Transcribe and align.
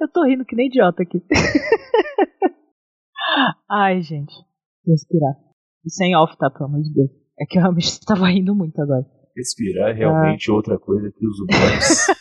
Eu 0.00 0.08
tô 0.08 0.24
rindo 0.24 0.44
que 0.44 0.56
nem 0.56 0.66
idiota 0.66 1.02
aqui. 1.02 1.22
Ai, 3.70 4.02
gente. 4.02 4.34
Respirar. 4.86 5.34
Sem 5.86 6.16
off, 6.16 6.36
tá? 6.36 6.50
Pelo 6.50 6.66
amor 6.66 6.82
de 6.82 6.92
Deus. 6.92 7.10
É 7.38 7.46
que 7.46 7.58
eu 7.58 7.62
realmente 7.62 7.88
estava 7.88 8.28
rindo 8.28 8.54
muito 8.54 8.78
agora. 8.80 9.06
Respirar 9.36 9.90
é 9.90 9.94
realmente 9.94 10.50
ah. 10.50 10.54
outra 10.54 10.78
coisa 10.78 11.10
que 11.10 11.26
os 11.26 11.40
humanos. 11.40 12.06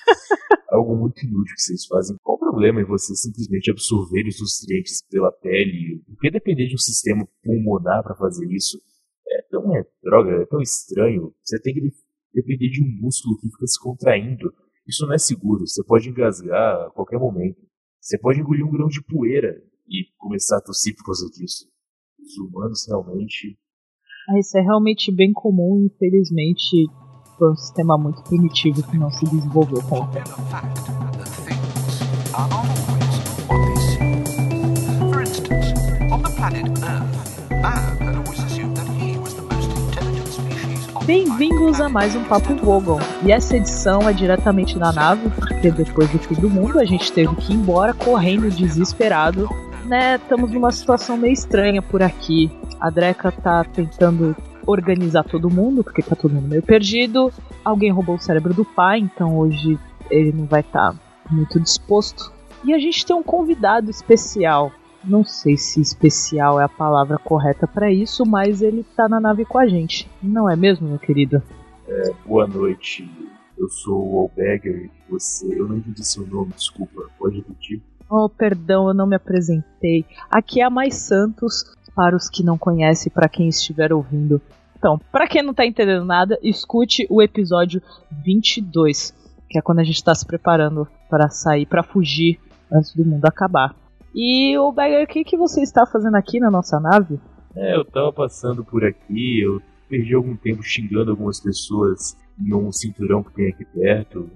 algo 0.71 0.95
muito 0.95 1.25
inútil 1.25 1.55
que 1.55 1.61
vocês 1.61 1.86
fazem. 1.86 2.16
Qual 2.21 2.38
o 2.38 2.39
problema 2.39 2.82
em 2.82 2.86
você 2.86 3.16
simplesmente 3.16 3.71
absorver 3.71 4.28
os 4.28 4.39
nutrientes 4.39 5.02
pela 5.10 5.32
pele? 5.32 6.04
Por 6.05 6.20
que 6.20 6.32
depender 6.32 6.68
de 6.68 6.76
um 6.76 6.80
sistema 6.80 7.28
pulmonar 7.44 8.04
para 8.04 8.16
fazer 8.16 8.48
isso? 8.52 8.80
É 9.28 9.41
tão 9.50 9.76
é, 9.76 9.84
droga, 10.04 10.44
é 10.44 10.46
tão 10.46 10.62
estranho. 10.62 11.34
Você 11.44 11.60
tem 11.62 11.73
que 11.73 11.91
depender 12.34 12.70
de 12.70 12.84
um 12.84 13.02
músculo 13.02 13.38
que 13.39 13.50
fica 13.50 13.68
se 13.68 13.80
contraindo. 13.80 14.54
Isso 14.89 15.05
não 15.05 15.13
é 15.13 15.19
seguro. 15.19 15.67
Você 15.67 15.83
pode 15.83 16.09
engasgar 16.09 16.87
a 16.87 16.89
qualquer 16.89 17.19
momento. 17.19 17.61
Você 18.02 18.17
pode 18.17 18.39
engolir 18.39 18.66
um 18.66 18.71
grão 18.71 18.88
de 18.88 19.03
poeira 19.03 19.61
e 19.88 20.05
começar 20.17 20.57
a 20.57 20.61
tossir 20.61 20.95
por 20.95 21.05
causa 21.05 21.30
disso. 21.30 21.70
Os 22.20 22.35
humanos 22.39 22.88
realmente. 22.88 23.55
Ah, 24.27 24.39
isso 24.39 24.57
é 24.57 24.61
realmente 24.61 25.16
bem 25.16 25.31
comum, 25.31 25.85
infelizmente. 25.85 26.88
Foi 27.38 27.52
um 27.52 27.55
sistema 27.55 27.99
muito 27.99 28.23
primitivo 28.23 28.81
que 28.89 28.97
não 28.97 29.11
se 29.11 29.25
desenvolveu 29.25 29.81
com 29.83 29.99
o 29.99 30.07
tempo. 30.11 30.30
Bem-vindos 41.09 41.81
a 41.81 41.90
mais 41.90 42.16
um 42.16 42.23
Papo 42.23 42.54
Vogon. 42.54 42.99
E 43.26 43.31
essa 43.31 43.58
edição 43.58 44.08
é 44.08 44.13
diretamente 44.13 44.77
na 44.77 44.94
nave, 44.94 45.27
porque 45.31 45.72
depois 45.72 46.08
do 46.12 46.20
fim 46.20 46.36
do 46.36 46.48
mundo 46.48 46.77
a 46.77 46.86
gente 46.86 47.12
teve 47.12 47.36
que 47.38 47.52
ir 47.52 47.55
embora 47.55 47.95
correndo 47.95 48.48
desesperado 48.52 49.50
né, 49.86 50.17
estamos 50.17 50.52
numa 50.52 50.72
situação 50.72 51.17
meio 51.17 51.33
estranha 51.33 51.81
por 51.81 52.03
aqui. 52.03 52.52
A 52.80 52.92
Dreca 52.92 53.31
tá 53.31 53.64
tentando 53.64 54.36
organizar 54.67 55.23
todo 55.23 55.50
mundo, 55.50 55.83
porque 55.83 56.03
tá 56.03 56.16
todo 56.16 56.31
mundo 56.31 56.48
meio 56.48 56.61
perdido. 56.61 57.33
Alguém 57.66 57.92
roubou 57.92 58.14
o 58.14 58.20
cérebro 58.20 58.53
do 58.53 58.64
pai, 58.64 59.00
então 59.00 59.36
hoje 59.36 59.80
ele 60.11 60.31
não 60.31 60.45
vai 60.45 60.61
estar 60.61 60.92
tá 60.92 61.00
muito 61.31 61.59
disposto. 61.59 62.31
E 62.64 62.72
a 62.72 62.78
gente 62.78 63.03
tem 63.03 63.16
um 63.16 63.23
convidado 63.23 63.89
especial. 63.89 64.72
Não 65.03 65.23
sei 65.23 65.55
se 65.55 65.80
especial 65.80 66.59
é 66.59 66.64
a 66.64 66.69
palavra 66.69 67.17
correta 67.17 67.66
para 67.66 67.92
isso, 67.92 68.25
mas 68.25 68.61
ele 68.61 68.83
tá 68.95 69.08
na 69.08 69.19
nave 69.19 69.45
com 69.45 69.58
a 69.58 69.67
gente. 69.67 70.09
Não 70.22 70.50
é 70.50 70.55
mesmo, 70.55 70.88
meu 70.88 71.00
querido? 71.00 71.42
É, 71.88 72.11
boa 72.25 72.45
noite. 72.45 73.09
Eu 73.58 73.70
sou 73.70 74.14
o 74.14 74.20
Albegger. 74.22 74.89
Você, 75.09 75.47
eu 75.47 75.67
não 75.67 75.77
entendi 75.77 76.05
seu 76.05 76.25
nome, 76.27 76.52
desculpa. 76.55 77.09
Pode 77.17 77.38
repetir? 77.38 77.81
Oh, 78.09 78.27
perdão, 78.27 78.88
eu 78.88 78.94
não 78.94 79.05
me 79.05 79.16
apresentei. 79.16 80.05
Aqui 80.30 80.61
é 80.61 80.64
a 80.64 80.70
Mais 80.70 80.95
Santos, 80.95 81.75
para 81.95 82.16
os 82.16 82.30
que 82.30 82.44
não 82.44 82.58
conhecem, 82.58 83.11
para 83.11 83.30
quem 83.30 83.47
estiver 83.47 83.94
ouvindo. 83.94 84.42
Então, 84.77 85.00
para 85.11 85.27
quem 85.27 85.44
não 85.44 85.53
tá 85.53 85.66
entendendo 85.66 86.05
nada, 86.05 86.39
escute 86.42 87.05
o 87.09 87.22
episódio 87.22 87.81
22, 88.23 89.14
que 89.50 89.58
é 89.59 89.61
quando 89.61 89.80
a 89.80 89.83
gente 89.83 90.03
tá 90.03 90.16
se 90.16 90.25
preparando 90.25 90.88
para 91.09 91.30
sair, 91.30 91.66
para 91.66 91.83
fugir 91.83 92.39
antes 92.72 92.95
do 92.95 93.05
mundo 93.05 93.25
acabar. 93.25 93.75
E 94.13 94.57
o 94.57 94.71
Bagger, 94.71 95.03
o 95.03 95.07
que, 95.07 95.23
que 95.23 95.38
você 95.38 95.61
está 95.61 95.85
fazendo 95.85 96.15
aqui 96.15 96.39
na 96.39 96.49
nossa 96.49 96.79
nave? 96.79 97.19
É, 97.55 97.75
eu 97.75 97.85
tava 97.85 98.11
passando 98.11 98.63
por 98.63 98.83
aqui, 98.85 99.41
eu 99.41 99.61
perdi 99.88 100.13
algum 100.13 100.35
tempo 100.35 100.63
xingando 100.63 101.11
algumas 101.11 101.39
pessoas 101.39 102.15
em 102.39 102.53
um 102.53 102.71
cinturão 102.71 103.23
que 103.23 103.33
tem 103.33 103.49
aqui 103.49 103.65
perto. 103.65 104.30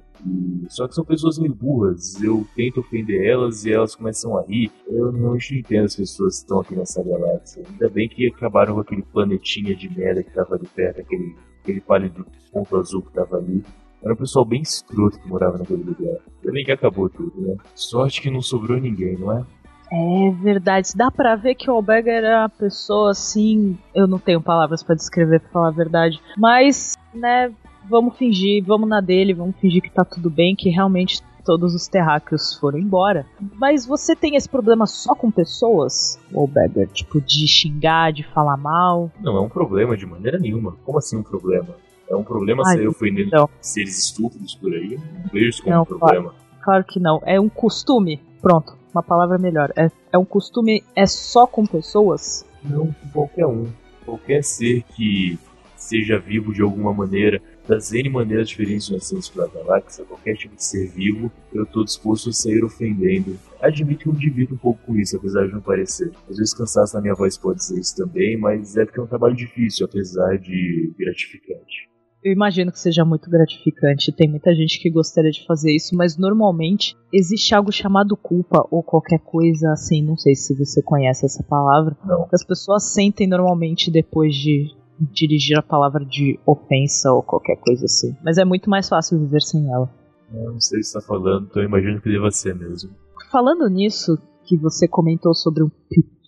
Só 0.69 0.88
que 0.88 0.95
são 0.95 1.03
pessoas 1.03 1.38
meio 1.38 1.53
burras. 1.53 2.21
Eu 2.21 2.47
tento 2.55 2.79
ofender 2.79 3.25
elas 3.25 3.66
e 3.66 3.73
elas 3.73 3.95
começam 3.95 4.38
a 4.38 4.44
rir. 4.44 4.71
Eu 4.88 5.11
não 5.11 5.35
entendo 5.35 5.85
as 5.85 5.95
pessoas 5.95 6.35
que 6.35 6.41
estão 6.44 6.61
aqui 6.61 6.75
nessa 6.75 7.03
galáxia. 7.03 7.63
Ainda 7.69 7.89
bem 7.89 8.07
que 8.07 8.27
acabaram 8.27 8.75
com 8.75 8.81
aquele 8.81 9.01
planetinha 9.01 9.75
de 9.75 9.89
merda 9.89 10.23
que 10.23 10.33
tava 10.33 10.56
ali 10.56 10.67
perto, 10.67 11.01
aquele, 11.01 11.35
aquele 11.62 11.81
pálido 11.81 12.25
ponto 12.51 12.78
azul 12.78 13.01
que 13.01 13.13
tava 13.13 13.38
ali. 13.38 13.63
Era 14.01 14.13
um 14.13 14.17
pessoal 14.17 14.45
bem 14.45 14.62
escroto 14.62 15.19
que 15.19 15.28
morava 15.28 15.57
naquele 15.57 15.83
lugar. 15.83 16.17
Ainda 16.39 16.51
bem 16.51 16.66
que 16.66 16.72
acabou 16.72 17.09
tudo, 17.09 17.41
né? 17.41 17.56
Sorte 17.75 18.22
que 18.22 18.29
não 18.29 18.41
sobrou 18.41 18.79
ninguém, 18.79 19.17
não 19.17 19.31
é? 19.31 19.45
É 19.94 20.31
verdade. 20.31 20.90
Dá 20.96 21.12
pra 21.12 21.36
ver 21.36 21.54
que 21.54 21.70
o 21.70 21.74
Alberger 21.74 22.24
era 22.24 22.42
uma 22.42 22.50
pessoa 22.50 23.12
assim. 23.12 23.78
Eu 23.94 24.08
não 24.08 24.18
tenho 24.18 24.42
palavras 24.42 24.81
para 24.81 24.96
descrever, 24.96 25.40
pra 25.40 25.50
falar 25.50 25.68
a 25.68 25.72
verdade. 25.72 26.20
Mas, 26.36 26.94
né, 27.14 27.54
vamos 27.88 28.18
fingir, 28.18 28.64
vamos 28.66 28.90
na 28.90 29.00
dele, 29.00 29.34
vamos 29.34 29.56
fingir 29.58 29.84
que 29.84 29.92
tá 29.92 30.04
tudo 30.04 30.31
bem, 30.31 30.56
que 30.56 30.70
realmente 30.70 31.22
todos 31.46 31.76
os 31.76 31.88
terráqueos 31.88 32.56
foram 32.56 32.80
embora. 32.80 33.26
Mas 33.59 33.86
você 33.86 34.16
tem 34.16 34.36
esse 34.36 34.50
problema 34.50 34.88
só 34.88 35.14
com 35.14 35.30
pessoas, 35.30 36.20
ou 36.34 36.48
Beggar? 36.48 36.88
Tipo, 36.88 37.22
de 37.22 37.48
xingar, 37.48 38.12
de 38.12 38.24
falar 38.24 38.58
mal? 38.58 39.12
Não, 39.22 39.38
é 39.38 39.42
um 39.42 39.50
problema 39.50 39.96
de 39.96 40.06
maneira 40.06 40.40
nenhuma. 40.40 40.75
Como 40.84 40.98
assim 40.98 41.18
um 41.18 41.24
problema? 41.24 41.75
É 42.10 42.16
um 42.16 42.24
problema 42.24 42.64
Ai, 42.66 42.78
se 42.78 42.84
eu 42.84 42.94
fui 42.94 43.12
nele 43.12 43.30
seres 43.62 43.98
estúpidos 43.98 44.56
por 44.56 44.74
aí? 44.74 44.98
Não 44.98 45.30
vejo 45.31 45.50
isso 45.50 45.64
como 45.64 45.75
não, 45.75 45.81
um 45.84 45.86
problema. 45.86 46.30
Claro, 46.30 46.64
claro, 46.64 46.84
que 46.84 47.00
não. 47.00 47.22
É 47.25 47.40
um 47.40 47.50
costume. 47.50 48.22
Pronto, 48.42 48.75
uma 48.94 49.04
palavra 49.04 49.38
melhor. 49.38 49.72
É, 49.76 49.90
é 50.12 50.18
um 50.18 50.26
costume, 50.26 50.84
é 50.96 51.06
só 51.06 51.48
com 51.48 51.66
pessoas? 51.66 52.46
Não, 52.64 52.88
com 52.88 53.09
qualquer 53.12 53.46
um. 53.46 53.68
Qualquer 54.06 54.44
ser 54.44 54.84
que 54.96 55.38
seja 55.76 56.18
vivo 56.18 56.54
de 56.54 56.62
alguma 56.62 56.94
maneira 56.94 57.42
das 57.68 57.94
N 57.94 58.09
maneiras 58.09 58.50
diferentes 58.50 58.88
de 58.88 58.94
nascermos 58.94 59.30
pela 59.30 59.48
galáxia, 59.48 60.06
qualquer 60.06 60.36
tipo 60.36 60.56
de 60.56 60.64
ser 60.64 60.88
vivo, 60.90 61.31
eu 61.54 61.64
estou 61.64 61.84
disposto 61.84 62.30
a 62.30 62.34
sair 62.34 62.64
ofendendo. 62.64 63.38
Admito 63.62 64.04
que 64.04 64.09
eu 64.09 64.14
me 64.14 64.20
divido 64.20 64.56
um 64.56 64.58
pouco 64.58 64.80
com 64.86 64.96
isso, 64.96 65.16
apesar 65.16 65.48
de 65.48 65.54
não 65.54 65.62
parecer. 65.62 66.12
Às 66.30 66.38
vezes 66.38 66.54
cansaço 66.54 66.96
na 66.96 67.02
minha 67.02 67.16
voz 67.16 67.38
pode 67.38 67.60
dizer 67.60 67.80
isso 67.80 67.96
também, 67.96 68.38
mas 68.38 68.75
é 68.75 68.86
porque 68.86 69.00
é 69.00 69.04
um 69.04 69.08
trabalho 69.08 69.36
difícil, 69.36 69.86
apesar 69.86 70.38
de 70.38 70.94
gratificante. 70.98 71.93
Eu 72.23 72.31
imagino 72.31 72.72
que 72.72 72.79
seja 72.79 73.03
muito 73.03 73.29
gratificante. 73.29 74.13
Tem 74.13 74.29
muita 74.29 74.56
gente 74.56 74.79
que 74.79 74.89
gostaria 74.89 75.29
de 75.29 75.45
fazer 75.45 75.75
isso, 75.75 75.94
mas 75.95 76.17
normalmente 76.17 76.95
existe 77.11 77.53
algo 77.53 77.72
chamado 77.72 78.16
culpa 78.16 78.66
ou 78.72 78.81
qualquer 78.81 79.19
coisa 79.19 79.72
assim. 79.72 80.01
Não 80.01 80.16
sei 80.16 80.33
se 80.33 80.56
você 80.56 80.81
conhece 80.81 81.25
essa 81.25 81.44
palavra. 81.44 81.97
Não. 82.06 82.28
Que 82.28 82.35
as 82.35 82.45
pessoas 82.45 82.94
sentem 82.94 83.28
normalmente 83.28 83.91
depois 83.91 84.33
de 84.33 84.73
dirigir 85.12 85.57
a 85.57 85.62
palavra 85.62 86.06
de 86.06 86.39
ofensa 86.45 87.12
ou 87.12 87.22
qualquer 87.22 87.57
coisa 87.57 87.85
assim. 87.85 88.16
Mas 88.23 88.38
é 88.38 88.45
muito 88.45 88.69
mais 88.69 88.88
fácil 88.88 89.19
viver 89.19 89.41
sem 89.41 89.69
ela. 89.69 89.89
Eu 90.33 90.53
não 90.53 90.62
sei 90.62 90.81
se 90.81 90.88
está 90.88 91.01
falando, 91.01 91.47
então 91.50 91.62
eu 91.62 91.67
imagino 91.67 92.00
que 92.00 92.09
deva 92.09 92.31
ser 92.31 92.56
mesmo. 92.56 92.91
Falando 93.31 93.67
nisso, 93.67 94.17
que 94.45 94.57
você 94.57 94.88
comentou 94.88 95.33
sobre 95.33 95.63
um 95.63 95.69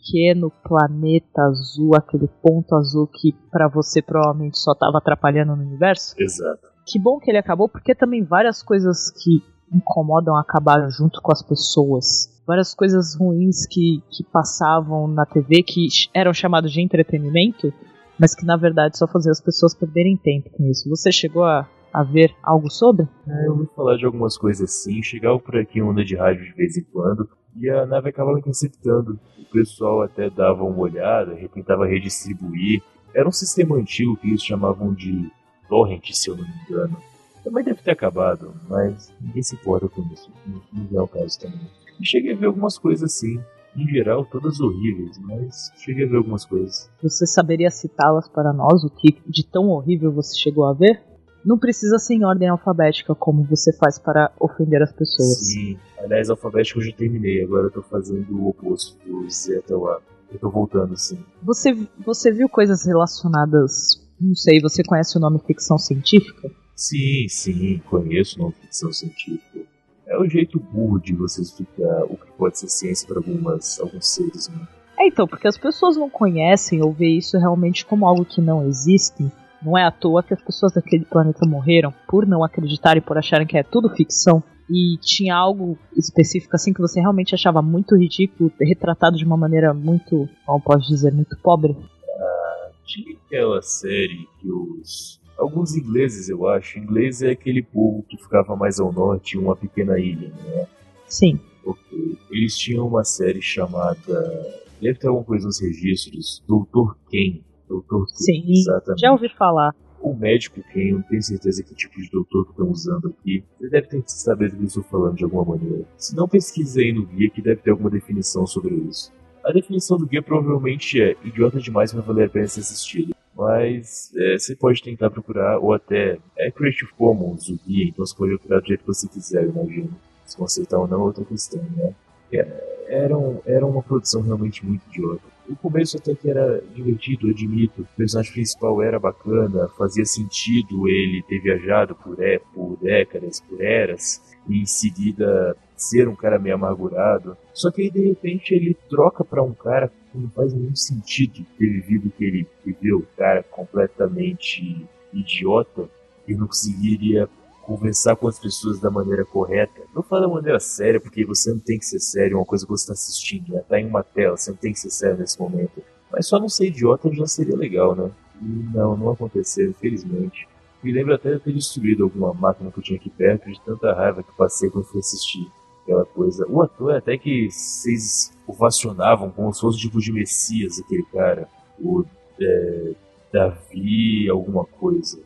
pequeno 0.05 0.51
planeta 0.63 1.41
azul, 1.41 1.95
aquele 1.95 2.27
ponto 2.41 2.75
azul 2.75 3.07
que 3.07 3.33
para 3.51 3.67
você 3.67 4.01
provavelmente 4.01 4.57
só 4.59 4.73
estava 4.73 4.99
atrapalhando 4.99 5.55
no 5.55 5.63
universo. 5.63 6.15
Exato. 6.17 6.67
Que 6.85 6.99
bom 6.99 7.19
que 7.19 7.31
ele 7.31 7.39
acabou, 7.39 7.67
porque 7.67 7.95
também 7.95 8.23
várias 8.23 8.61
coisas 8.61 9.09
que 9.11 9.41
incomodam 9.73 10.35
acabaram 10.37 10.89
junto 10.91 11.19
com 11.21 11.31
as 11.31 11.41
pessoas. 11.41 12.31
Várias 12.45 12.75
coisas 12.75 13.15
ruins 13.15 13.65
que, 13.67 14.03
que 14.11 14.23
passavam 14.23 15.07
na 15.07 15.25
TV, 15.25 15.63
que 15.63 15.87
eram 16.13 16.31
chamados 16.31 16.71
de 16.71 16.81
entretenimento, 16.81 17.73
mas 18.19 18.35
que 18.35 18.45
na 18.45 18.55
verdade 18.55 18.97
só 18.97 19.07
fazia 19.07 19.31
as 19.31 19.41
pessoas 19.41 19.73
perderem 19.73 20.15
tempo 20.15 20.51
com 20.51 20.63
isso. 20.65 20.87
Você 20.89 21.11
chegou 21.11 21.43
a, 21.43 21.67
a 21.91 22.03
ver 22.03 22.35
algo 22.43 22.69
sobre? 22.69 23.07
É, 23.27 23.47
eu 23.47 23.53
ouvi 23.53 23.67
falar 23.75 23.97
de 23.97 24.05
algumas 24.05 24.37
coisas 24.37 24.69
assim, 24.69 25.01
chegava 25.01 25.39
por 25.39 25.57
aqui 25.57 25.79
em 25.79 25.81
onda 25.81 26.05
de 26.05 26.15
rádio 26.15 26.45
de 26.45 26.53
vez 26.53 26.77
em 26.77 26.83
quando, 26.83 27.27
e 27.55 27.69
a 27.69 27.85
nave 27.85 28.09
acabava 28.09 28.39
interceptando. 28.39 29.19
O 29.39 29.45
pessoal 29.51 30.01
até 30.01 30.29
dava 30.29 30.63
uma 30.63 30.79
olhada, 30.79 31.35
tentava 31.53 31.85
redistribuir. 31.85 32.81
Era 33.13 33.27
um 33.27 33.31
sistema 33.31 33.75
antigo 33.75 34.17
que 34.17 34.27
eles 34.27 34.43
chamavam 34.43 34.93
de 34.93 35.31
torrent, 35.69 36.11
se 36.11 36.29
eu 36.29 36.35
não 36.35 36.43
me 36.43 36.53
engano. 36.67 36.97
Também 37.43 37.63
deve 37.63 37.81
ter 37.81 37.91
acabado, 37.91 38.53
mas 38.67 39.13
ninguém 39.21 39.43
se 39.43 39.55
importa 39.55 39.87
com 39.87 40.01
isso. 40.11 40.31
Não 40.73 40.99
é 40.99 41.01
o 41.01 41.07
caso 41.07 41.39
também. 41.39 41.61
E 41.99 42.05
cheguei 42.05 42.33
a 42.33 42.35
ver 42.35 42.47
algumas 42.47 42.77
coisas 42.77 43.03
assim 43.03 43.39
em 43.77 43.87
geral, 43.87 44.25
todas 44.25 44.59
horríveis, 44.59 45.17
mas 45.19 45.71
cheguei 45.77 46.05
a 46.05 46.09
ver 46.09 46.17
algumas 46.17 46.45
coisas. 46.45 46.89
Você 47.03 47.27
saberia 47.27 47.69
citá-las 47.69 48.27
para 48.27 48.53
nós, 48.53 48.83
o 48.83 48.89
que 48.89 49.17
de 49.27 49.45
tão 49.45 49.69
horrível 49.69 50.11
você 50.11 50.37
chegou 50.37 50.65
a 50.65 50.73
ver? 50.73 51.03
Não 51.45 51.57
precisa 51.57 51.99
ser 51.99 52.15
em 52.15 52.25
ordem 52.25 52.49
alfabética, 52.49 53.13
como 53.13 53.43
você 53.43 53.71
faz 53.73 53.99
para 53.99 54.31
ofender 54.39 54.81
as 54.81 54.91
pessoas. 54.91 55.45
Sim, 55.45 55.77
aliás, 55.99 56.29
alfabético 56.29 56.79
eu 56.79 56.85
já 56.85 56.91
terminei, 56.93 57.43
agora 57.43 57.67
eu 57.67 57.71
tô 57.71 57.81
fazendo 57.83 58.35
o 58.35 58.49
oposto, 58.49 58.97
do 59.05 59.29
Z 59.29 59.59
até 59.59 59.73
A. 59.73 59.99
Eu 60.31 60.39
tô 60.39 60.49
voltando, 60.49 60.97
sim. 60.97 61.19
Você, 61.43 61.77
você 62.03 62.31
viu 62.31 62.49
coisas 62.49 62.85
relacionadas, 62.85 64.03
não 64.19 64.33
sei, 64.33 64.59
você 64.59 64.83
conhece 64.83 65.17
o 65.17 65.21
nome 65.21 65.39
ficção 65.45 65.77
científica? 65.77 66.49
Sim, 66.75 67.27
sim, 67.29 67.81
conheço 67.89 68.39
o 68.39 68.43
nome 68.43 68.55
ficção 68.61 68.91
científica 68.91 69.65
é 70.07 70.17
o 70.17 70.29
jeito 70.29 70.59
burro 70.59 70.99
de 70.99 71.13
você 71.13 71.41
explicar 71.41 72.03
o 72.05 72.15
que 72.15 72.31
pode 72.37 72.59
ser 72.59 72.69
ciência 72.69 73.07
para 73.07 73.17
algumas 73.17 73.79
alguns 73.79 74.07
seres, 74.07 74.47
né? 74.49 74.67
É, 74.97 75.07
então, 75.07 75.27
porque 75.27 75.47
as 75.47 75.57
pessoas 75.57 75.97
não 75.97 76.09
conhecem 76.09 76.81
ou 76.81 76.93
veem 76.93 77.17
isso 77.17 77.37
realmente 77.37 77.85
como 77.85 78.05
algo 78.05 78.23
que 78.23 78.39
não 78.39 78.65
existe. 78.65 79.29
Não 79.65 79.77
é 79.77 79.83
à 79.83 79.91
toa 79.91 80.21
que 80.21 80.33
as 80.33 80.41
pessoas 80.41 80.73
daquele 80.73 81.05
planeta 81.05 81.45
morreram 81.45 81.91
por 82.07 82.27
não 82.27 82.43
acreditarem, 82.43 83.01
por 83.01 83.17
acharem 83.17 83.47
que 83.47 83.57
é 83.57 83.63
tudo 83.63 83.89
ficção. 83.89 84.43
e 84.69 84.97
tinha 84.99 85.35
algo 85.35 85.77
específico 85.95 86.55
assim 86.55 86.73
que 86.73 86.81
você 86.81 86.99
realmente 86.99 87.35
achava 87.35 87.61
muito 87.61 87.95
ridículo, 87.95 88.51
retratado 88.59 89.15
de 89.15 89.23
uma 89.23 89.37
maneira 89.37 89.73
muito, 89.73 90.27
como 90.45 90.61
posso 90.61 90.87
dizer, 90.87 91.13
muito 91.13 91.37
pobre? 91.37 91.75
Ah, 92.19 92.69
tinha 92.83 93.15
aquela 93.25 93.61
série 93.61 94.27
que 94.39 94.51
os 94.51 95.19
alguns 95.37 95.75
ingleses, 95.75 96.29
eu 96.29 96.47
acho. 96.47 96.79
Inglês 96.79 97.21
é 97.21 97.31
aquele 97.31 97.61
povo 97.61 98.03
que 98.03 98.17
ficava 98.17 98.55
mais 98.55 98.79
ao 98.79 98.91
norte, 98.91 99.37
uma 99.37 99.55
pequena 99.55 99.99
ilha, 99.99 100.29
né? 100.29 100.67
Sim. 101.07 101.39
Ok. 101.65 102.17
Eles 102.31 102.57
tinham 102.57 102.87
uma 102.87 103.03
série 103.03 103.41
chamada. 103.41 104.63
Deve 104.81 104.99
ter 104.99 105.07
alguma 105.07 105.25
coisa 105.25 105.45
nos 105.45 105.59
registros. 105.59 106.43
Doutor 106.47 106.97
Ken. 107.09 107.41
Doutor. 107.81 108.07
Sim, 108.09 108.43
exatamente. 108.51 109.01
já 109.01 109.11
ouvi 109.11 109.29
falar. 109.29 109.73
O 110.01 110.13
médico 110.13 110.61
Ken, 110.71 110.93
não 110.93 111.01
tenho 111.01 111.21
certeza 111.21 111.63
que 111.63 111.73
tipo 111.73 111.99
de 111.99 112.09
doutor 112.11 112.45
que 112.45 112.51
estão 112.51 112.69
usando 112.69 113.07
aqui. 113.07 113.43
Você 113.59 113.69
deve 113.69 113.87
ter 113.87 114.03
saber 114.05 114.51
do 114.51 114.57
que 114.57 114.63
eu 114.63 114.67
estou 114.67 114.83
falando 114.83 115.15
de 115.15 115.23
alguma 115.23 115.43
maneira. 115.43 115.83
Se 115.97 116.15
não, 116.15 116.27
pesquise 116.27 116.79
aí 116.79 116.93
no 116.93 117.05
guia 117.05 117.29
que 117.29 117.41
deve 117.41 117.61
ter 117.61 117.71
alguma 117.71 117.89
definição 117.89 118.45
sobre 118.45 118.75
isso. 118.75 119.11
A 119.43 119.51
definição 119.51 119.97
do 119.97 120.05
guia 120.05 120.21
provavelmente 120.21 121.01
é 121.01 121.15
idiota 121.23 121.59
demais 121.59 121.91
para 121.91 122.01
valer 122.01 122.27
a 122.27 122.29
pena 122.29 122.47
ser 122.47 122.59
assistido. 122.59 123.15
Mas 123.35 124.11
é, 124.15 124.37
você 124.37 124.55
pode 124.55 124.81
tentar 124.81 125.09
procurar, 125.09 125.59
ou 125.59 125.73
até 125.73 126.17
é 126.37 126.49
Creative 126.49 126.91
Commons 126.93 127.49
o 127.49 127.59
guia, 127.67 127.85
então 127.85 128.05
você 128.05 128.15
pode 128.15 128.37
procurar 128.37 128.61
do 128.61 128.67
jeito 128.67 128.81
que 128.81 128.87
você 128.87 129.07
quiser, 129.09 129.43
eu 129.43 129.49
imagino. 129.49 129.89
Se 130.25 130.37
consertar 130.37 130.79
ou 130.79 130.87
não 130.87 131.01
é 131.01 131.03
outra 131.03 131.25
questão, 131.25 131.61
né? 131.75 131.93
É, 132.31 132.85
era, 132.87 133.17
um, 133.17 133.39
era 133.45 133.65
uma 133.65 133.83
produção 133.83 134.21
realmente 134.21 134.65
muito 134.65 134.81
idiota. 134.89 135.34
O 135.47 135.55
começo 135.55 135.97
até 135.97 136.15
que 136.15 136.29
era 136.29 136.61
divertido, 136.73 137.29
admito. 137.29 137.83
O 137.83 137.97
personagem 137.97 138.33
principal 138.33 138.81
era 138.81 138.99
bacana, 138.99 139.67
fazia 139.77 140.05
sentido 140.05 140.87
ele 140.87 141.23
ter 141.23 141.39
viajado 141.39 141.95
por, 141.95 142.21
é, 142.21 142.39
por 142.53 142.77
décadas, 142.81 143.41
por 143.41 143.61
eras, 143.61 144.21
e 144.47 144.61
em 144.61 144.65
seguida 144.65 145.55
ser 145.75 146.07
um 146.07 146.15
cara 146.15 146.39
meio 146.39 146.55
amargurado. 146.55 147.37
Só 147.53 147.69
que 147.69 147.83
aí 147.83 147.91
de 147.91 148.07
repente 148.07 148.53
ele 148.53 148.75
troca 148.89 149.23
para 149.23 149.43
um 149.43 149.53
cara 149.53 149.91
que 150.11 150.17
não 150.17 150.29
faz 150.29 150.53
nenhum 150.53 150.75
sentido 150.75 151.45
ter 151.57 151.67
vivido 151.67 152.07
o 152.07 152.11
que 152.11 152.23
ele 152.23 152.47
viveu, 152.65 153.05
cara 153.15 153.43
completamente 153.43 154.85
idiota 155.13 155.87
e 156.27 156.33
não 156.33 156.47
conseguiria 156.47 157.29
conversar 157.65 158.15
com 158.15 158.27
as 158.27 158.37
pessoas 158.37 158.79
da 158.79 158.91
maneira 158.91 159.25
correta. 159.25 159.81
Não 159.93 160.03
fala 160.03 160.21
da 160.21 160.33
maneira 160.33 160.59
séria, 160.59 160.99
porque 160.99 161.25
você 161.25 161.51
não 161.51 161.59
tem 161.59 161.79
que 161.79 161.85
ser 161.85 161.99
sério, 161.99 162.35
é 162.35 162.37
uma 162.37 162.45
coisa 162.45 162.63
que 162.63 162.71
você 162.71 162.83
está 162.83 162.93
assistindo, 162.93 163.53
né? 163.53 163.63
Tá 163.67 163.79
em 163.79 163.87
uma 163.87 164.03
tela, 164.03 164.37
você 164.37 164.51
não 164.51 164.57
tem 164.57 164.71
que 164.71 164.79
ser 164.79 164.91
sério 164.91 165.17
nesse 165.17 165.39
momento. 165.39 165.81
Mas 166.11 166.27
só 166.27 166.39
não 166.39 166.47
ser 166.47 166.67
idiota 166.67 167.11
já 167.13 167.25
seria 167.25 167.55
legal, 167.57 167.95
né? 167.95 168.11
E 168.41 168.45
não, 168.45 168.95
não 168.95 169.11
aconteceu, 169.11 169.69
infelizmente. 169.69 170.47
Me 170.83 170.91
lembro 170.91 171.15
até 171.15 171.33
de 171.33 171.39
ter 171.39 171.53
destruído 171.53 172.03
alguma 172.03 172.33
máquina 172.33 172.71
que 172.71 172.77
eu 172.77 172.83
tinha 172.83 172.99
aqui 172.99 173.09
perto, 173.09 173.51
de 173.51 173.59
tanta 173.61 173.91
raiva 173.93 174.21
que 174.21 174.31
passei 174.37 174.69
quando 174.69 174.85
fui 174.85 174.99
assistir 174.99 175.51
aquela 175.81 176.05
coisa. 176.05 176.45
O 176.47 176.61
ator 176.61 176.95
até 176.95 177.17
que 177.17 177.49
vocês 177.49 178.31
ovacionavam 178.45 179.31
como 179.31 179.51
se 179.51 179.61
fosse 179.61 179.79
tipo 179.79 179.99
de 179.99 180.11
Messias, 180.11 180.79
aquele 180.79 181.03
cara. 181.11 181.49
O 181.79 182.05
é, 182.39 182.91
Davi, 183.33 184.29
alguma 184.29 184.65
coisa. 184.65 185.19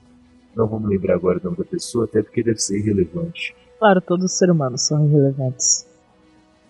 Não 0.59 0.67
vou 0.67 0.77
me 0.77 0.87
lembrar 0.87 1.15
agora 1.15 1.39
o 1.39 1.43
nome 1.45 1.55
da 1.55 1.63
pessoa, 1.63 2.03
até 2.03 2.21
porque 2.21 2.43
deve 2.43 2.59
ser 2.59 2.79
irrelevante. 2.79 3.55
Claro, 3.79 4.01
todos 4.01 4.25
os 4.25 4.37
seres 4.37 4.53
humanos 4.53 4.85
são 4.85 5.05
irrelevantes. 5.07 5.87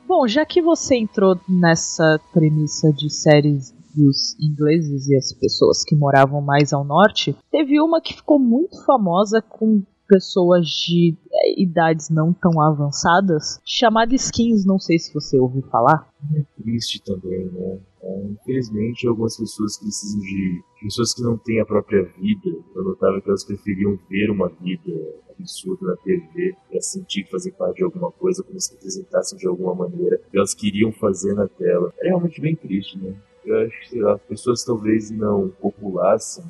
Bom, 0.07 0.27
já 0.27 0.45
que 0.45 0.61
você 0.61 0.95
entrou 0.95 1.39
nessa 1.49 2.19
premissa 2.31 2.93
de 2.93 3.09
séries 3.09 3.73
dos 3.95 4.37
ingleses 4.39 5.07
e 5.07 5.15
as 5.15 5.33
pessoas 5.33 5.83
que 5.83 5.95
moravam 5.95 6.39
mais 6.39 6.71
ao 6.71 6.83
norte, 6.83 7.35
teve 7.49 7.81
uma 7.81 7.99
que 7.99 8.13
ficou 8.13 8.37
muito 8.37 8.85
famosa 8.85 9.41
com 9.41 9.81
pessoas 10.09 10.67
de 10.67 11.15
é, 11.31 11.61
idades 11.61 12.09
não 12.09 12.33
tão 12.33 12.59
avançadas, 12.59 13.61
chamada 13.63 14.15
Skins, 14.15 14.65
não 14.65 14.79
sei 14.79 14.97
se 14.97 15.13
você 15.13 15.39
ouviu 15.39 15.61
falar. 15.71 16.09
É 16.35 16.43
triste 16.61 17.01
também, 17.03 17.45
né? 17.45 17.79
É, 18.01 18.23
infelizmente, 18.31 19.07
algumas 19.07 19.37
pessoas 19.37 19.77
precisam 19.77 20.19
de 20.19 20.61
pessoas 20.81 21.13
que 21.13 21.21
não 21.21 21.37
têm 21.37 21.61
a 21.61 21.65
própria 21.65 22.03
vida. 22.03 22.49
Eu 22.75 22.83
notava 22.83 23.21
que 23.21 23.29
elas 23.29 23.45
preferiam 23.45 23.97
ver 24.09 24.31
uma 24.31 24.49
vida 24.49 24.91
absurda 25.29 25.85
na 25.85 25.95
TV 25.97 26.55
para 26.69 26.81
sentir 26.81 27.23
que 27.23 27.51
parte 27.51 27.77
de 27.77 27.83
alguma 27.83 28.11
coisa, 28.11 28.43
como 28.43 28.59
se 28.59 28.73
representassem 28.73 29.37
de 29.37 29.47
alguma 29.47 29.75
maneira, 29.75 30.19
que 30.29 30.37
elas 30.37 30.53
queriam 30.53 30.91
fazer 30.91 31.33
na 31.33 31.47
tela. 31.47 31.93
É 31.99 32.07
realmente 32.07 32.41
bem 32.41 32.55
triste, 32.55 32.97
né? 32.97 33.15
eu 33.49 33.57
acho 33.65 33.79
que, 33.81 33.89
sei 33.89 34.01
lá, 34.01 34.17
pessoas 34.17 34.63
talvez 34.63 35.09
não 35.09 35.49
populassem, 35.49 36.43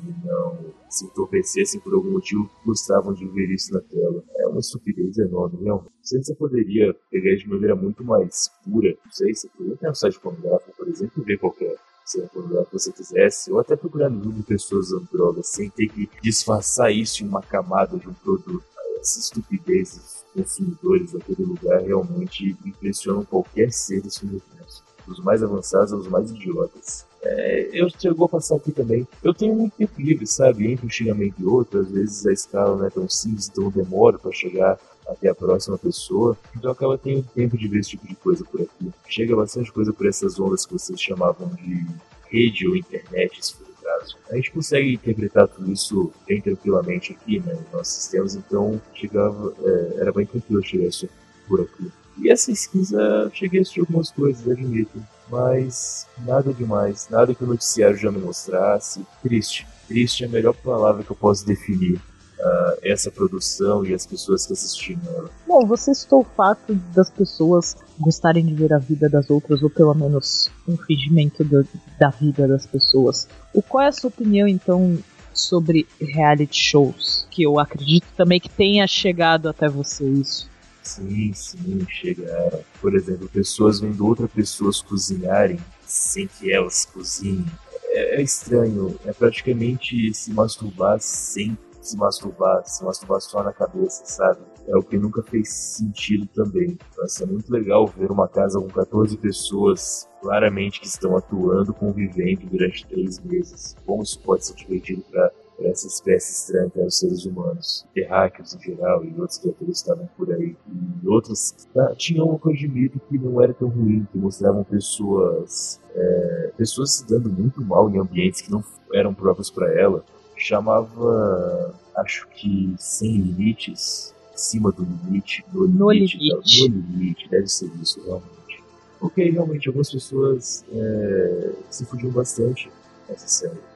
se 0.90 1.04
entorpecessem 1.04 1.80
por 1.80 1.94
algum 1.94 2.10
motivo, 2.10 2.50
gostavam 2.64 3.14
de 3.14 3.26
ver 3.26 3.50
isso 3.50 3.72
na 3.72 3.80
tela. 3.80 4.22
É 4.38 4.46
uma 4.46 4.60
estupidez 4.60 5.16
enorme, 5.18 5.62
realmente. 5.62 5.92
Você 6.02 6.34
poderia 6.34 6.94
pegar 7.10 7.36
de 7.36 7.48
maneira 7.48 7.76
muito 7.76 8.04
mais 8.04 8.50
pura, 8.64 8.90
não 9.04 9.12
sei, 9.12 9.34
você 9.34 9.48
poderia 9.48 9.76
ter 9.76 9.90
um 9.90 9.94
site 9.94 10.18
pornográfico, 10.18 10.76
por 10.76 10.88
exemplo, 10.88 11.22
e 11.22 11.24
ver 11.24 11.38
qualquer 11.38 11.76
cena 12.04 12.26
pornográfica 12.26 12.70
que 12.70 12.78
você 12.78 12.92
quisesse, 12.92 13.52
ou 13.52 13.60
até 13.60 13.76
procurar 13.76 14.10
no 14.10 14.20
Google 14.20 14.42
pessoas 14.42 14.88
usando 14.88 15.08
drogas, 15.12 15.46
sem 15.46 15.70
ter 15.70 15.88
que 15.88 16.10
disfarçar 16.20 16.92
isso 16.92 17.22
em 17.22 17.28
uma 17.28 17.40
camada 17.40 17.96
de 17.96 18.08
um 18.08 18.14
produto. 18.14 18.64
Essa 19.00 19.18
estupidez 19.18 19.96
dos 19.96 20.24
consumidores 20.34 21.12
daquele 21.12 21.44
lugar 21.44 21.80
realmente 21.80 22.54
impressionam 22.66 23.24
qualquer 23.24 23.72
ser 23.72 24.02
desse 24.02 24.26
universo 24.26 24.84
dos 25.06 25.20
mais 25.20 25.42
avançados 25.42 25.92
aos 25.92 26.06
mais 26.08 26.30
idiotas. 26.30 27.06
É, 27.22 27.68
eu 27.72 27.88
chegou 27.90 28.26
a 28.26 28.28
passar 28.28 28.56
aqui 28.56 28.72
também. 28.72 29.06
Eu 29.22 29.34
tenho 29.34 29.54
muito 29.54 29.76
tempo 29.76 30.00
livre, 30.00 30.26
sabe? 30.26 30.70
Entre 30.70 30.86
um 30.86 30.90
xingamento 30.90 31.34
e 31.38 31.44
outro, 31.44 31.80
às 31.80 31.90
vezes 31.90 32.26
a 32.26 32.32
escala 32.32 32.76
não 32.76 32.86
é 32.86 32.90
tão 32.90 33.08
simples, 33.08 33.48
então 33.48 33.64
eu 33.64 33.70
demoro 33.70 34.18
para 34.18 34.32
chegar 34.32 34.78
até 35.06 35.28
a 35.28 35.34
próxima 35.34 35.76
pessoa. 35.76 36.36
Então 36.56 36.70
acaba 36.70 36.96
tendo 36.96 37.22
tempo 37.34 37.58
de 37.58 37.68
ver 37.68 37.80
esse 37.80 37.90
tipo 37.90 38.06
de 38.06 38.14
coisa 38.14 38.44
por 38.44 38.62
aqui. 38.62 38.90
Chega 39.08 39.36
bastante 39.36 39.72
coisa 39.72 39.92
por 39.92 40.06
essas 40.06 40.38
ondas 40.40 40.64
que 40.64 40.72
vocês 40.72 41.00
chamavam 41.00 41.48
de 41.54 41.86
rede 42.28 42.66
ou 42.66 42.76
internet, 42.76 43.44
se 43.44 43.54
for 43.54 43.66
o 43.66 43.82
caso. 43.82 44.16
A 44.30 44.36
gente 44.36 44.52
consegue 44.52 44.94
interpretar 44.94 45.48
tudo 45.48 45.70
isso 45.70 46.12
bem 46.26 46.40
tranquilamente 46.40 47.12
aqui, 47.12 47.40
né? 47.40 47.54
Nos 47.54 47.72
nossos 47.72 47.94
sistemas, 47.94 48.34
então 48.34 48.80
chegava, 48.94 49.52
é, 49.62 50.00
era 50.00 50.12
bem 50.12 50.24
tranquilo 50.24 50.62
chegar 50.62 50.86
isso 50.86 51.08
por 51.48 51.60
aqui. 51.60 51.90
E 52.18 52.30
essa 52.30 52.52
esquisa 52.52 53.30
cheguei 53.34 53.60
a 53.60 53.62
assistir 53.62 53.80
algumas 53.80 54.10
coisas, 54.10 54.48
admito. 54.48 55.02
Mas 55.30 56.06
nada 56.26 56.52
demais, 56.52 57.08
nada 57.08 57.34
que 57.34 57.44
o 57.44 57.46
noticiário 57.46 57.96
já 57.96 58.10
me 58.10 58.18
mostrasse. 58.18 59.06
Triste. 59.22 59.66
Triste 59.86 60.24
é 60.24 60.26
a 60.26 60.30
melhor 60.30 60.54
palavra 60.54 61.04
que 61.04 61.10
eu 61.10 61.16
posso 61.16 61.46
definir 61.46 62.00
uh, 62.40 62.78
essa 62.82 63.10
produção 63.10 63.84
e 63.84 63.94
as 63.94 64.06
pessoas 64.06 64.46
que 64.46 64.52
assistiram 64.52 65.00
ela. 65.14 65.30
Bom, 65.46 65.66
você 65.66 65.94
citou 65.94 66.20
o 66.20 66.24
fato 66.24 66.74
das 66.94 67.10
pessoas 67.10 67.76
gostarem 67.98 68.44
de 68.44 68.54
ver 68.54 68.72
a 68.72 68.78
vida 68.78 69.08
das 69.08 69.30
outras, 69.30 69.62
ou 69.62 69.70
pelo 69.70 69.94
menos 69.94 70.50
um 70.66 70.76
fingimento 70.76 71.44
da, 71.44 71.62
da 71.98 72.10
vida 72.10 72.48
das 72.48 72.66
pessoas. 72.66 73.28
O 73.54 73.62
qual 73.62 73.84
é 73.84 73.88
a 73.88 73.92
sua 73.92 74.08
opinião, 74.08 74.48
então, 74.48 74.98
sobre 75.32 75.86
reality 76.00 76.56
shows? 76.56 77.26
Que 77.30 77.42
eu 77.42 77.58
acredito 77.60 78.06
também 78.16 78.40
que 78.40 78.48
tenha 78.48 78.86
chegado 78.86 79.48
até 79.48 79.68
você 79.68 80.04
isso. 80.04 80.48
Sim, 80.90 81.32
sim, 81.32 81.86
chega. 81.88 82.64
Por 82.80 82.96
exemplo, 82.96 83.28
pessoas 83.28 83.78
vendo 83.78 84.04
outras 84.04 84.30
pessoas 84.30 84.82
cozinharem 84.82 85.58
sem 85.86 86.26
que 86.26 86.52
elas 86.52 86.84
cozinhem. 86.84 87.46
É, 87.84 88.16
é 88.16 88.22
estranho, 88.22 88.98
é 89.04 89.12
praticamente 89.12 90.12
se 90.12 90.32
masturbar 90.32 90.98
sem 91.00 91.56
se 91.80 91.96
masturbar, 91.96 92.62
se 92.66 92.84
masturbar 92.84 93.20
só 93.20 93.42
na 93.42 93.52
cabeça, 93.52 94.04
sabe? 94.04 94.40
É 94.66 94.76
o 94.76 94.82
que 94.82 94.98
nunca 94.98 95.22
fez 95.22 95.48
sentido 95.48 96.26
também. 96.26 96.76
Vai 96.96 97.08
ser 97.08 97.26
muito 97.26 97.50
legal 97.50 97.86
ver 97.86 98.10
uma 98.10 98.28
casa 98.28 98.60
com 98.60 98.68
14 98.68 99.16
pessoas 99.16 100.08
claramente 100.20 100.80
que 100.80 100.86
estão 100.86 101.16
atuando, 101.16 101.72
convivendo 101.72 102.46
durante 102.46 102.86
três 102.86 103.18
meses. 103.20 103.74
Como 103.86 104.02
isso 104.02 104.20
pode 104.20 104.44
ser 104.44 104.54
divertido 104.54 105.02
para 105.10 105.32
para 105.60 105.68
essa 105.68 105.86
espécie 105.86 106.32
estranha 106.32 106.70
que 106.70 106.78
eram 106.78 106.88
os 106.88 106.98
seres 106.98 107.26
humanos, 107.26 107.86
terráqueos 107.94 108.54
em 108.54 108.60
geral 108.60 109.04
e 109.04 109.20
outros 109.20 109.38
criaturas 109.38 109.76
estavam 109.76 110.08
por 110.16 110.32
aí. 110.32 110.56
E 111.02 111.06
outros 111.06 111.54
ah, 111.76 111.94
tinham 111.96 112.40
de 112.42 112.66
mito 112.68 112.98
que 112.98 113.18
não 113.18 113.42
era 113.42 113.52
tão 113.52 113.68
ruim, 113.68 114.06
que 114.10 114.16
mostravam 114.16 114.64
pessoas, 114.64 115.78
é, 115.94 116.52
pessoas 116.56 116.94
se 116.94 117.06
dando 117.06 117.28
muito 117.28 117.62
mal 117.62 117.90
em 117.90 117.98
ambientes 117.98 118.40
que 118.40 118.50
não 118.50 118.64
eram 118.94 119.12
próprios 119.12 119.50
para 119.50 119.70
ela. 119.78 120.02
Chamava, 120.34 121.74
acho 121.96 122.26
que 122.28 122.74
sem 122.78 123.18
limites, 123.18 124.14
acima 124.32 124.72
do 124.72 124.82
limite, 124.82 125.44
no 125.52 125.66
limite, 125.66 126.16
no 126.16 126.22
limite, 126.22 126.68
no 126.70 126.76
limite 126.76 127.28
deve 127.28 127.46
ser 127.46 127.70
isso 127.82 128.02
realmente. 128.02 128.64
Ok, 128.98 129.30
realmente 129.30 129.68
algumas 129.68 129.90
pessoas 129.90 130.64
é, 130.72 131.52
se 131.68 131.84
fugiam 131.84 132.10
bastante 132.10 132.70
nessa 133.06 133.28
série. 133.28 133.69